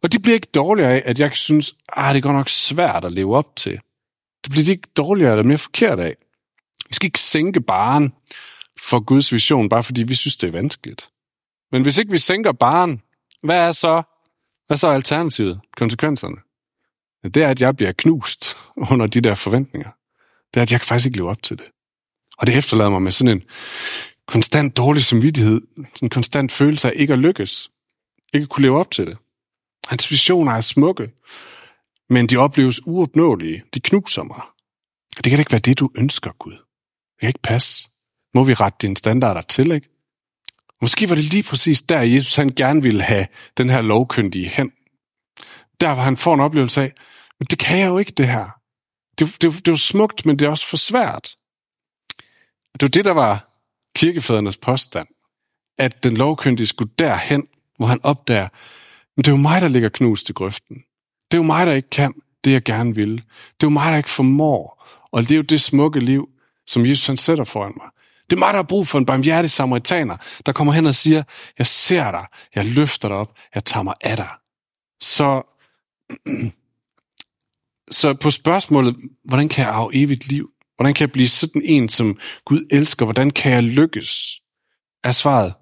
Og 0.03 0.13
de 0.13 0.19
bliver 0.19 0.35
ikke 0.35 0.51
dårligere 0.55 0.93
af, 0.93 1.03
at 1.07 1.21
jeg 1.21 1.31
synes, 1.33 1.75
at 1.97 2.15
det 2.15 2.17
er 2.17 2.23
godt 2.23 2.37
nok 2.37 2.49
svært 2.49 3.05
at 3.05 3.13
leve 3.13 3.37
op 3.37 3.57
til. 3.57 3.81
Det 4.45 4.51
bliver 4.51 4.65
de 4.65 4.71
ikke 4.71 4.89
dårligere 4.97 5.33
eller 5.33 5.45
mere 5.45 5.59
forkert 5.59 6.01
af. 6.01 6.17
Vi 6.89 6.95
skal 6.95 7.07
ikke 7.07 7.21
sænke 7.21 7.61
baren 7.61 8.15
for 8.83 9.01
Guds 9.01 9.33
vision, 9.33 9.69
bare 9.69 9.83
fordi 9.83 10.03
vi 10.03 10.15
synes, 10.15 10.37
det 10.37 10.49
er 10.49 10.53
vanskeligt. 10.53 11.09
Men 11.73 11.83
hvis 11.83 11.99
ikke 11.99 12.11
vi 12.11 12.19
sænker 12.19 12.53
baren, 12.53 13.03
hvad 13.43 13.57
er 13.57 13.73
så, 13.73 14.03
hvad 14.67 14.75
er 14.75 14.79
så 14.79 14.89
alternativet, 14.89 15.61
konsekvenserne? 15.77 16.37
Det 17.25 17.37
er, 17.37 17.49
at 17.49 17.61
jeg 17.61 17.77
bliver 17.77 17.93
knust 17.93 18.57
under 18.91 19.07
de 19.07 19.21
der 19.21 19.35
forventninger. 19.35 19.91
Det 20.55 20.61
er, 20.61 20.63
at 20.63 20.73
jeg 20.73 20.81
kan 20.81 20.87
faktisk 20.87 21.07
ikke 21.07 21.19
leve 21.19 21.31
op 21.31 21.43
til 21.43 21.59
det. 21.59 21.67
Og 22.39 22.47
det 22.47 22.57
efterlader 22.57 22.91
mig 22.91 23.03
med 23.03 23.13
sådan 23.13 23.37
en 23.37 23.43
konstant 24.27 24.77
dårlig 24.77 25.05
samvittighed, 25.05 25.61
en 26.03 26.11
konstant 26.11 26.53
følelse 26.53 26.89
af 26.89 26.93
ikke 26.97 27.13
at 27.13 27.19
lykkes, 27.19 27.71
ikke 28.35 28.45
at 28.45 28.49
kunne 28.49 28.63
leve 28.63 28.79
op 28.79 28.91
til 28.91 29.07
det. 29.07 29.17
Hans 29.89 30.11
visioner 30.11 30.53
er 30.53 30.61
smukke, 30.61 31.11
men 32.11 32.27
de 32.27 32.37
opleves 32.37 32.81
uopnåelige. 32.87 33.63
De 33.75 33.81
knuser 33.81 34.23
mig. 34.23 34.41
Det 35.17 35.25
kan 35.25 35.33
da 35.33 35.39
ikke 35.39 35.53
være 35.53 35.61
det, 35.61 35.79
du 35.79 35.91
ønsker, 35.95 36.33
Gud. 36.39 36.53
Det 36.53 37.21
kan 37.21 37.29
ikke 37.29 37.43
passe. 37.43 37.89
Må 38.35 38.45
vi 38.45 38.55
rette 38.55 38.79
dine 38.83 38.97
standarder 38.97 39.43
til, 39.43 39.73
ikke? 39.73 39.89
Måske 40.83 41.09
var 41.09 41.15
det 41.15 41.25
lige 41.25 41.43
præcis 41.43 41.83
der, 41.83 42.01
Jesus 42.01 42.37
han 42.37 42.49
gerne 42.49 42.83
ville 42.83 43.03
have 43.03 43.27
den 43.57 43.71
her 43.71 43.81
lovkyndige 43.81 44.49
hen. 44.49 44.73
Der 45.81 45.89
var 45.89 46.03
han 46.03 46.17
får 46.17 46.35
en 46.35 46.41
oplevelse 46.41 46.83
af, 46.83 46.93
men 47.39 47.47
det 47.47 47.59
kan 47.59 47.79
jeg 47.79 47.89
jo 47.89 47.99
ikke, 47.99 48.13
det 48.13 48.29
her. 48.29 48.51
Det, 49.19 49.43
det, 49.43 49.53
det 49.53 49.69
er 49.69 49.73
jo 49.73 49.77
smukt, 49.77 50.27
men 50.27 50.39
det 50.39 50.47
er 50.47 50.51
også 50.51 50.67
for 50.67 50.77
svært. 50.77 51.37
Det 52.73 52.83
var 52.83 52.89
det, 52.89 53.05
der 53.05 53.15
var 53.15 53.63
kirkefædrenes 53.97 54.57
påstand. 54.57 55.09
At 55.79 56.05
den 56.05 56.17
lovkyndige 56.17 56.67
skulle 56.67 56.93
derhen, 56.99 57.47
hvor 57.77 57.87
han 57.87 58.01
opdager, 58.03 58.49
men 59.17 59.25
det 59.25 59.29
er 59.29 59.33
jo 59.33 59.37
mig, 59.37 59.61
der 59.61 59.69
ligger 59.69 59.89
knust 59.89 60.31
i 60.31 60.33
grøften. 60.33 60.85
Det 61.31 61.35
er 61.35 61.39
jo 61.39 61.43
mig, 61.43 61.67
der 61.67 61.73
ikke 61.73 61.91
kan 61.91 62.15
det, 62.45 62.53
jeg 62.53 62.63
gerne 62.63 62.95
vil. 62.95 63.13
Det 63.17 63.23
er 63.63 63.67
jo 63.67 63.71
mig, 63.71 63.91
der 63.91 63.97
ikke 63.97 64.09
formår 64.09 64.87
og 65.13 65.23
leve 65.23 65.43
det 65.43 65.61
smukke 65.61 66.01
liv, 66.01 66.29
som 66.67 66.87
Jesus 66.87 67.07
han 67.07 67.17
sætter 67.17 67.45
foran 67.45 67.73
mig. 67.77 67.87
Det 68.31 68.37
er 68.37 68.39
mig, 68.39 68.53
der 68.53 68.59
har 68.59 68.63
brug 68.63 68.89
for 68.89 68.99
en 68.99 69.07
barmhjertig 69.07 69.51
samaritaner, 69.51 70.17
der 70.47 70.53
kommer 70.53 70.73
hen 70.73 70.87
og 70.87 70.95
siger, 70.95 71.23
jeg 71.59 71.67
ser 71.67 72.11
dig, 72.11 72.27
jeg 72.55 72.65
løfter 72.65 73.09
dig 73.09 73.17
op, 73.17 73.39
jeg 73.55 73.65
tager 73.65 73.85
mig 73.85 73.95
af 74.01 74.17
dig. 74.17 74.31
Så, 75.01 75.43
så 78.01 78.15
på 78.15 78.31
spørgsmålet, 78.31 78.97
hvordan 79.25 79.49
kan 79.49 79.65
jeg 79.65 79.75
arve 79.75 79.95
evigt 79.95 80.29
liv? 80.29 80.51
Hvordan 80.77 80.95
kan 80.95 81.01
jeg 81.01 81.13
blive 81.13 81.29
sådan 81.29 81.63
en, 81.65 81.89
som 81.89 82.19
Gud 82.45 82.67
elsker? 82.71 83.05
Hvordan 83.05 83.31
kan 83.31 83.53
jeg 83.53 83.63
lykkes? 83.63 84.41
Er 85.05 85.13
svaret, 85.13 85.55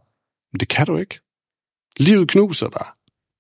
men 0.52 0.60
det 0.60 0.68
kan 0.68 0.86
du 0.86 0.96
ikke. 0.96 1.20
Livet 2.00 2.28
knuser 2.28 2.68
dig. 2.68 2.86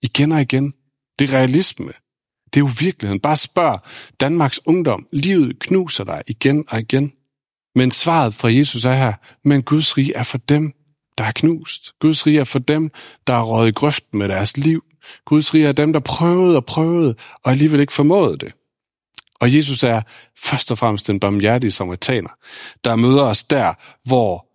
Igen 0.02 0.32
og 0.32 0.40
igen. 0.40 0.72
Det 1.18 1.30
er 1.30 1.34
realisme. 1.34 1.92
Det 2.54 2.60
er 2.60 2.64
jo 2.64 2.70
virkeligheden. 2.80 3.20
Bare 3.20 3.36
spørg 3.36 3.80
Danmarks 4.20 4.60
ungdom. 4.66 5.06
Livet 5.12 5.58
knuser 5.58 6.04
dig 6.04 6.22
igen 6.26 6.64
og 6.68 6.80
igen. 6.80 7.12
Men 7.74 7.90
svaret 7.90 8.34
fra 8.34 8.52
Jesus 8.52 8.84
er 8.84 8.92
her, 8.92 9.12
men 9.44 9.62
Guds 9.62 9.96
rige 9.96 10.14
er 10.14 10.22
for 10.22 10.38
dem, 10.38 10.72
der 11.18 11.24
er 11.24 11.32
knust. 11.32 11.92
Guds 12.00 12.26
rige 12.26 12.40
er 12.40 12.44
for 12.44 12.58
dem, 12.58 12.90
der 13.26 13.34
er 13.34 13.42
røget 13.42 13.68
i 13.68 13.72
grøften 13.72 14.18
med 14.18 14.28
deres 14.28 14.56
liv. 14.56 14.84
Guds 15.24 15.54
rige 15.54 15.66
er 15.66 15.72
dem, 15.72 15.92
der 15.92 16.00
prøvede 16.00 16.56
og 16.56 16.66
prøvede, 16.66 17.14
og 17.44 17.50
alligevel 17.50 17.80
ikke 17.80 17.92
formåede 17.92 18.38
det. 18.38 18.52
Og 19.40 19.54
Jesus 19.54 19.82
er 19.82 20.02
først 20.36 20.70
og 20.70 20.78
fremmest 20.78 21.06
den 21.06 21.20
barmhjertige 21.20 21.70
samaritaner, 21.70 22.30
der 22.84 22.96
møder 22.96 23.22
os 23.22 23.44
der, 23.44 23.74
hvor 24.04 24.48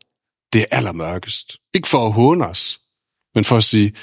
det 0.54 0.62
er 0.62 0.78
allermørkest. 0.78 1.58
Ikke 1.74 1.88
for 1.88 2.06
at 2.06 2.14
håne 2.14 2.48
os, 2.48 2.80
men 3.36 3.44
for 3.44 3.58
at 3.58 3.64
sige, 3.64 3.94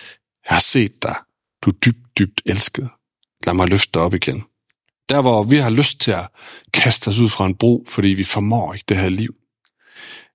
jeg 0.48 0.54
har 0.54 0.60
set 0.60 1.02
dig. 1.02 1.16
Du 1.62 1.70
er 1.70 1.74
dybt, 1.74 2.18
dybt 2.18 2.42
elsket. 2.46 2.90
Lad 3.46 3.54
mig 3.54 3.68
løfte 3.68 3.90
dig 3.94 4.02
op 4.02 4.14
igen. 4.14 4.44
Der, 5.08 5.20
hvor 5.20 5.42
vi 5.42 5.56
har 5.56 5.70
lyst 5.70 6.00
til 6.00 6.10
at 6.10 6.28
kaste 6.72 7.08
os 7.08 7.18
ud 7.18 7.28
fra 7.28 7.46
en 7.46 7.54
bro, 7.54 7.84
fordi 7.88 8.08
vi 8.08 8.24
formår 8.24 8.74
ikke 8.74 8.84
det 8.88 8.96
her 8.96 9.08
liv. 9.08 9.34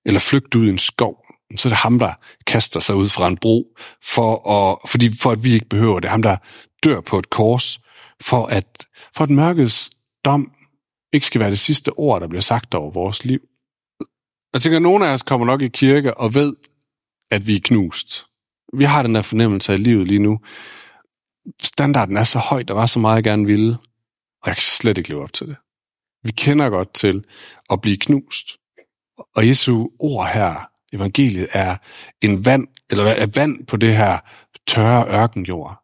Eller 0.04 0.20
flygte 0.20 0.58
ud 0.58 0.66
i 0.66 0.68
en 0.68 0.78
skov. 0.78 1.26
Så 1.56 1.68
er 1.68 1.70
det 1.70 1.76
ham, 1.76 1.98
der 1.98 2.12
kaster 2.46 2.80
sig 2.80 2.96
ud 2.96 3.08
fra 3.08 3.26
en 3.26 3.36
bro, 3.36 3.76
for 4.02 4.50
at, 4.50 4.90
fordi, 4.90 5.16
for 5.16 5.30
at 5.30 5.44
vi 5.44 5.52
ikke 5.52 5.68
behøver 5.68 6.00
det. 6.00 6.10
Ham, 6.10 6.22
der 6.22 6.36
dør 6.84 7.00
på 7.00 7.18
et 7.18 7.30
kors, 7.30 7.80
for 8.20 8.46
at, 8.46 8.86
for 9.16 9.24
at 9.24 9.30
mørkets 9.30 9.90
dom 10.24 10.52
ikke 11.12 11.26
skal 11.26 11.40
være 11.40 11.50
det 11.50 11.58
sidste 11.58 11.98
ord, 11.98 12.20
der 12.20 12.28
bliver 12.28 12.40
sagt 12.40 12.74
over 12.74 12.90
vores 12.90 13.24
liv. 13.24 13.40
Jeg 14.52 14.62
tænker, 14.62 14.76
at 14.76 14.82
nogle 14.82 15.06
af 15.06 15.12
os 15.12 15.22
kommer 15.22 15.46
nok 15.46 15.62
i 15.62 15.68
kirke 15.68 16.16
og 16.16 16.34
ved, 16.34 16.56
at 17.30 17.46
vi 17.46 17.56
er 17.56 17.60
knust. 17.64 18.26
Vi 18.72 18.84
har 18.84 19.02
den 19.02 19.14
der 19.14 19.22
fornemmelse 19.22 19.72
af 19.72 19.82
livet 19.82 20.06
lige 20.06 20.18
nu. 20.18 20.40
Standarden 21.62 22.16
er 22.16 22.24
så 22.24 22.38
høj, 22.38 22.62
der 22.62 22.74
var 22.74 22.86
så 22.86 22.98
meget, 22.98 23.16
jeg 23.16 23.24
gerne 23.24 23.46
ville, 23.46 23.78
og 24.42 24.46
jeg 24.46 24.54
kan 24.54 24.62
slet 24.62 24.98
ikke 24.98 25.10
leve 25.10 25.22
op 25.22 25.32
til 25.32 25.46
det. 25.46 25.56
Vi 26.22 26.32
kender 26.32 26.70
godt 26.70 26.94
til 26.94 27.24
at 27.70 27.80
blive 27.80 27.96
knust. 27.96 28.56
Og 29.36 29.48
Jesu 29.48 29.88
ord 29.98 30.28
her, 30.28 30.70
evangeliet, 30.92 31.48
er 31.52 31.76
en 32.22 32.44
vand, 32.44 32.66
eller 32.90 33.04
er 33.04 33.26
vand 33.34 33.66
på 33.66 33.76
det 33.76 33.96
her 33.96 34.18
tørre 34.66 35.08
ørkenjord. 35.08 35.82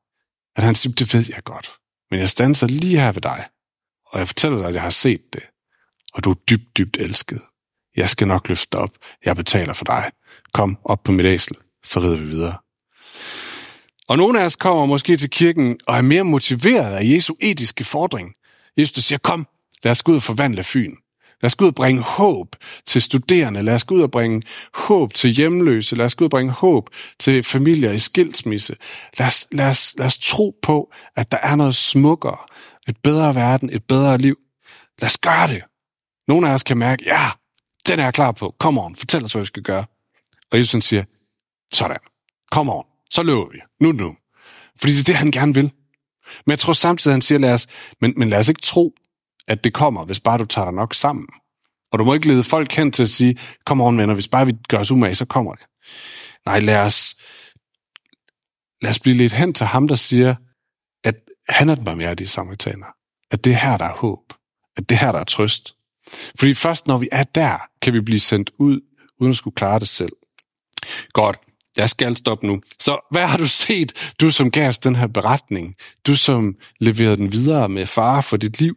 At 0.57 0.65
han 0.65 0.75
siger, 0.75 0.95
det 0.95 1.15
ved 1.15 1.25
jeg 1.35 1.45
godt, 1.45 1.73
men 2.11 2.21
jeg 2.21 2.31
standser 2.31 2.67
lige 2.67 3.01
her 3.01 3.13
ved 3.13 3.23
dig, 3.23 3.47
og 4.07 4.19
jeg 4.19 4.29
fortæller 4.29 4.59
dig, 4.59 4.69
at 4.69 4.75
jeg 4.75 4.83
har 4.83 4.91
set 4.91 5.23
det, 5.33 5.43
og 6.15 6.25
du 6.25 6.31
er 6.31 6.35
dybt, 6.35 6.77
dybt 6.77 6.97
elsket. 6.97 7.41
Jeg 7.97 8.11
skal 8.11 8.29
nok 8.29 8.49
løfte 8.49 8.69
dig 8.73 8.81
op. 8.81 8.91
Jeg 9.25 9.37
betaler 9.37 9.73
for 9.73 9.85
dig. 9.85 10.11
Kom 10.53 10.79
op 10.85 11.03
på 11.03 11.13
mit 11.13 11.27
æsel, 11.27 11.57
så 11.85 12.01
rider 12.01 12.17
vi 12.17 12.25
videre. 12.25 12.59
Og 14.09 14.17
nogle 14.19 14.41
af 14.41 14.45
os 14.45 14.57
kommer 14.57 14.87
måske 14.87 15.17
til 15.17 15.31
kirken 15.31 15.79
og 15.87 15.97
er 15.97 16.03
mere 16.03 16.25
motiveret 16.25 16.95
af 16.95 17.05
Jesu 17.05 17.35
etiske 17.41 17.85
fordring. 17.85 18.35
Jesus 18.77 18.93
der 18.93 19.01
siger, 19.01 19.19
kom, 19.19 19.47
lad 19.85 19.91
os 19.91 20.03
gå 20.03 20.13
ud 20.13 20.17
og 20.17 20.23
forvandle 20.23 20.63
Fyn. 20.63 20.95
Lad 21.43 21.47
os 21.47 21.57
gå 21.57 21.65
ud 21.65 21.69
og 21.69 21.75
bringe 21.75 22.03
håb 22.03 22.57
til 22.87 23.03
studerende. 23.03 23.63
Lad 23.63 23.75
os 23.75 23.85
gå 23.85 23.95
ud 23.95 24.03
og 24.03 24.11
bringe 24.11 24.43
håb 24.75 25.15
til 25.15 25.31
hjemløse. 25.31 25.97
Lad 25.97 26.05
os 26.05 26.15
gå 26.15 26.25
ud 26.25 26.27
og 26.27 26.31
bringe 26.31 26.53
håb 26.53 26.91
til 27.19 27.43
familier 27.43 27.93
i 27.93 27.99
skilsmisse. 27.99 28.77
Lad 29.19 29.27
os, 29.27 29.47
lad 29.53 29.69
os, 29.69 29.95
lad 29.99 30.07
os 30.07 30.19
tro 30.19 30.59
på, 30.63 30.93
at 31.17 31.33
der 31.33 31.39
er 31.43 31.57
noget 31.57 31.77
smukkere. 31.77 32.39
Et 32.89 32.97
bedre 33.03 33.35
verden, 33.35 33.71
et 33.73 33.85
bedre 33.85 34.19
liv. 34.19 34.37
Lad 35.01 35.07
os 35.07 35.19
gøre 35.19 35.49
det. 35.49 35.63
Nogle 36.29 36.49
af 36.49 36.55
os 36.55 36.63
kan 36.63 36.79
mærke, 36.79 37.03
ja, 37.07 37.31
den 37.89 37.99
er 37.99 38.05
jeg 38.05 38.15
klar 38.15 38.33
på. 38.33 38.55
Kom 38.59 38.79
on, 38.79 38.97
fortæl 38.97 39.25
os, 39.25 39.33
hvad 39.33 39.43
vi 39.43 39.47
skal 39.47 39.63
gøre. 39.63 39.85
Og 40.51 40.59
Jesus 40.59 40.85
siger, 40.85 41.05
sådan, 41.73 41.97
kom 42.51 42.69
on, 42.69 42.85
så 43.13 43.23
løber 43.23 43.49
vi. 43.53 43.59
Nu, 43.81 43.93
nu. 43.93 44.17
Fordi 44.81 44.93
det 44.93 45.01
er 45.01 45.05
det, 45.05 45.15
han 45.15 45.31
gerne 45.31 45.55
vil. 45.55 45.73
Men 46.47 46.51
jeg 46.51 46.59
tror 46.59 46.73
samtidig, 46.73 47.13
at 47.13 47.15
han 47.15 47.23
siger, 47.23 47.39
lad 47.39 47.53
os, 47.53 47.67
men, 48.01 48.15
men 48.17 48.29
lad 48.29 48.39
os 48.39 48.49
ikke 48.49 48.61
tro, 48.61 48.95
at 49.49 49.65
det 49.65 49.73
kommer, 49.73 50.05
hvis 50.05 50.21
bare 50.21 50.39
du 50.39 50.45
tager 50.45 50.65
dig 50.65 50.75
nok 50.75 50.95
sammen. 50.95 51.27
Og 51.93 51.99
du 51.99 52.05
må 52.05 52.15
ikke 52.15 52.29
lede 52.29 52.45
folk 52.45 52.73
hen 52.73 52.93
til 52.93 53.03
at 53.03 53.09
sige, 53.09 53.39
kom 53.67 53.81
on 53.81 53.99
venner, 53.99 54.15
hvis 54.15 54.29
bare 54.29 54.47
vi 54.47 54.53
gør 54.69 54.79
os 54.79 54.91
umage, 54.91 55.15
så 55.15 55.25
kommer 55.25 55.55
det. 55.55 55.67
Nej, 56.47 56.61
lad 56.61 56.79
os, 56.79 57.15
lad 58.83 58.91
os 58.91 58.99
blive 58.99 59.17
lidt 59.17 59.33
hen 59.33 59.55
til 59.55 59.67
ham, 59.67 59.89
der 59.89 59.95
siger, 59.95 60.35
at 61.05 61.15
han 61.49 61.69
er 61.69 61.75
den 61.75 61.85
barmhjertige 61.85 62.29
samaritaner. 62.29 62.87
At 63.31 63.45
det 63.45 63.53
er 63.53 63.57
her, 63.57 63.77
der 63.77 63.85
er 63.85 63.95
håb. 63.95 64.33
At 64.77 64.89
det 64.89 64.99
her, 64.99 65.13
der 65.13 65.19
er 65.19 65.25
trøst. 65.25 65.75
Fordi 66.39 66.55
først 66.55 66.87
når 66.87 66.99
vi 66.99 67.09
er 67.13 67.25
der, 67.25 67.59
kan 67.83 67.93
vi 67.93 68.01
blive 68.01 68.21
sendt 68.21 68.51
ud, 68.59 68.81
uden 69.21 69.31
at 69.31 69.37
skulle 69.37 69.55
klare 69.55 69.79
det 69.79 69.89
selv. 69.89 70.13
Godt, 71.13 71.39
jeg 71.77 71.91
skal 71.91 72.17
stoppe 72.17 72.47
nu. 72.47 72.61
Så 72.79 73.07
hvad 73.11 73.27
har 73.27 73.37
du 73.37 73.47
set, 73.47 74.15
du 74.21 74.31
som 74.31 74.51
gav 74.51 74.69
os 74.69 74.79
den 74.79 74.97
her 74.97 75.07
beretning? 75.07 75.77
Du 76.07 76.17
som 76.17 76.57
leverede 76.81 77.17
den 77.17 77.33
videre 77.33 77.69
med 77.69 77.87
far 77.87 78.21
for 78.21 78.37
dit 78.37 78.61
liv? 78.61 78.77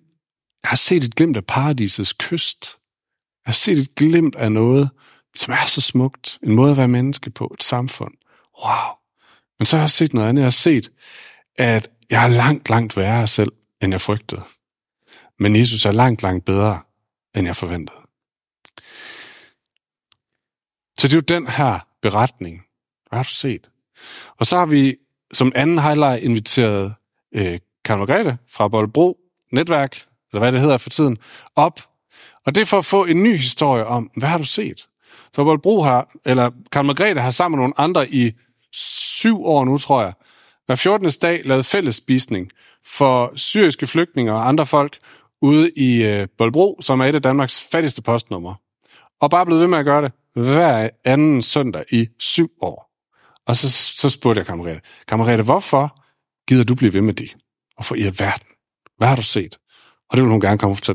Jeg 0.63 0.69
har 0.69 0.75
set 0.75 1.03
et 1.03 1.15
glimt 1.15 1.37
af 1.37 1.45
paradisets 1.45 2.13
kyst. 2.13 2.65
Jeg 3.45 3.49
har 3.49 3.53
set 3.53 3.77
et 3.77 3.95
glimt 3.95 4.35
af 4.35 4.51
noget, 4.51 4.89
som 5.35 5.53
er 5.53 5.65
så 5.65 5.81
smukt. 5.81 6.39
En 6.43 6.55
måde 6.55 6.71
at 6.71 6.77
være 6.77 6.87
menneske 6.87 7.29
på, 7.29 7.51
et 7.53 7.63
samfund. 7.63 8.13
Wow. 8.63 8.97
Men 9.59 9.65
så 9.65 9.75
har 9.75 9.83
jeg 9.83 9.89
set 9.89 10.13
noget 10.13 10.29
andet. 10.29 10.41
Jeg 10.41 10.45
har 10.45 10.49
set, 10.49 10.91
at 11.57 11.89
jeg 12.09 12.23
er 12.23 12.27
langt, 12.27 12.69
langt 12.69 12.97
værre 12.97 13.27
selv, 13.27 13.51
end 13.81 13.93
jeg 13.93 14.01
frygtede. 14.01 14.43
Men 15.39 15.55
Jesus 15.55 15.85
er 15.85 15.91
langt, 15.91 16.21
langt 16.21 16.45
bedre, 16.45 16.81
end 17.35 17.47
jeg 17.47 17.55
forventede. 17.55 17.97
Så 20.99 21.07
det 21.07 21.11
er 21.11 21.17
jo 21.17 21.39
den 21.39 21.47
her 21.47 21.79
beretning. 22.01 22.64
Hvad 23.15 23.19
har 23.19 23.23
du 23.23 23.29
set? 23.29 23.69
Og 24.37 24.45
så 24.45 24.57
har 24.57 24.65
vi 24.65 24.95
som 25.33 25.51
anden 25.55 25.79
highlight 25.79 26.23
inviteret 26.23 26.93
øh, 27.35 27.59
Karl 27.85 27.97
Margrethe 27.97 28.37
fra 28.51 28.67
Boldbro 28.67 29.17
Netværk, 29.51 30.01
eller 30.31 30.39
hvad 30.39 30.51
det 30.51 30.61
hedder 30.61 30.77
for 30.77 30.89
tiden, 30.89 31.17
op. 31.55 31.79
Og 32.45 32.55
det 32.55 32.61
er 32.61 32.65
for 32.65 32.77
at 32.77 32.85
få 32.85 33.05
en 33.05 33.23
ny 33.23 33.35
historie 33.35 33.85
om, 33.85 34.11
hvad 34.17 34.29
har 34.29 34.37
du 34.37 34.43
set? 34.43 34.87
Så 35.33 35.43
Boldbro 35.43 35.81
har, 35.81 36.11
eller 36.25 36.51
Karl 36.71 36.85
Margrethe 36.85 37.21
har 37.21 37.29
sammen 37.29 37.57
med 37.57 37.63
nogle 37.63 37.79
andre 37.79 38.09
i 38.09 38.31
syv 38.71 39.45
år 39.45 39.65
nu, 39.65 39.77
tror 39.77 40.01
jeg, 40.01 40.13
hver 40.65 40.75
14. 40.75 41.09
dag 41.21 41.41
lavet 41.45 41.65
fællesspisning 41.65 42.51
for 42.85 43.31
syriske 43.35 43.87
flygtninge 43.87 44.33
og 44.33 44.47
andre 44.47 44.65
folk 44.65 44.97
ude 45.41 45.71
i 45.71 46.03
øh, 46.03 46.27
Boldbro, 46.37 46.77
som 46.81 46.99
er 46.99 47.05
et 47.05 47.15
af 47.15 47.21
Danmarks 47.21 47.61
fattigste 47.71 48.01
postnumre. 48.01 48.55
Og 49.21 49.29
bare 49.29 49.45
blevet 49.45 49.61
ved 49.61 49.67
med 49.67 49.77
at 49.77 49.85
gøre 49.85 50.01
det 50.01 50.11
hver 50.35 50.89
anden 51.05 51.41
søndag 51.41 51.83
i 51.91 52.07
syv 52.19 52.51
år. 52.61 52.84
Og 53.47 53.55
så, 53.55 53.69
så 53.71 54.09
spurgte 54.09 54.39
jeg 54.39 54.45
kammerat, 54.45 54.83
kammerat, 55.07 55.39
hvorfor 55.39 56.03
gider 56.47 56.63
du 56.63 56.75
blive 56.75 56.93
ved 56.93 57.01
med 57.01 57.13
det? 57.13 57.35
Og 57.77 57.85
for 57.85 57.95
i 57.95 58.05
verden? 58.05 58.47
Hvad 58.97 59.07
har 59.07 59.15
du 59.15 59.23
set? 59.23 59.57
Og 60.09 60.17
det 60.17 60.23
vil 60.23 60.31
hun 60.31 60.41
gerne 60.41 60.57
komme 60.57 60.73
og 60.73 60.77
fortælle. 60.77 60.93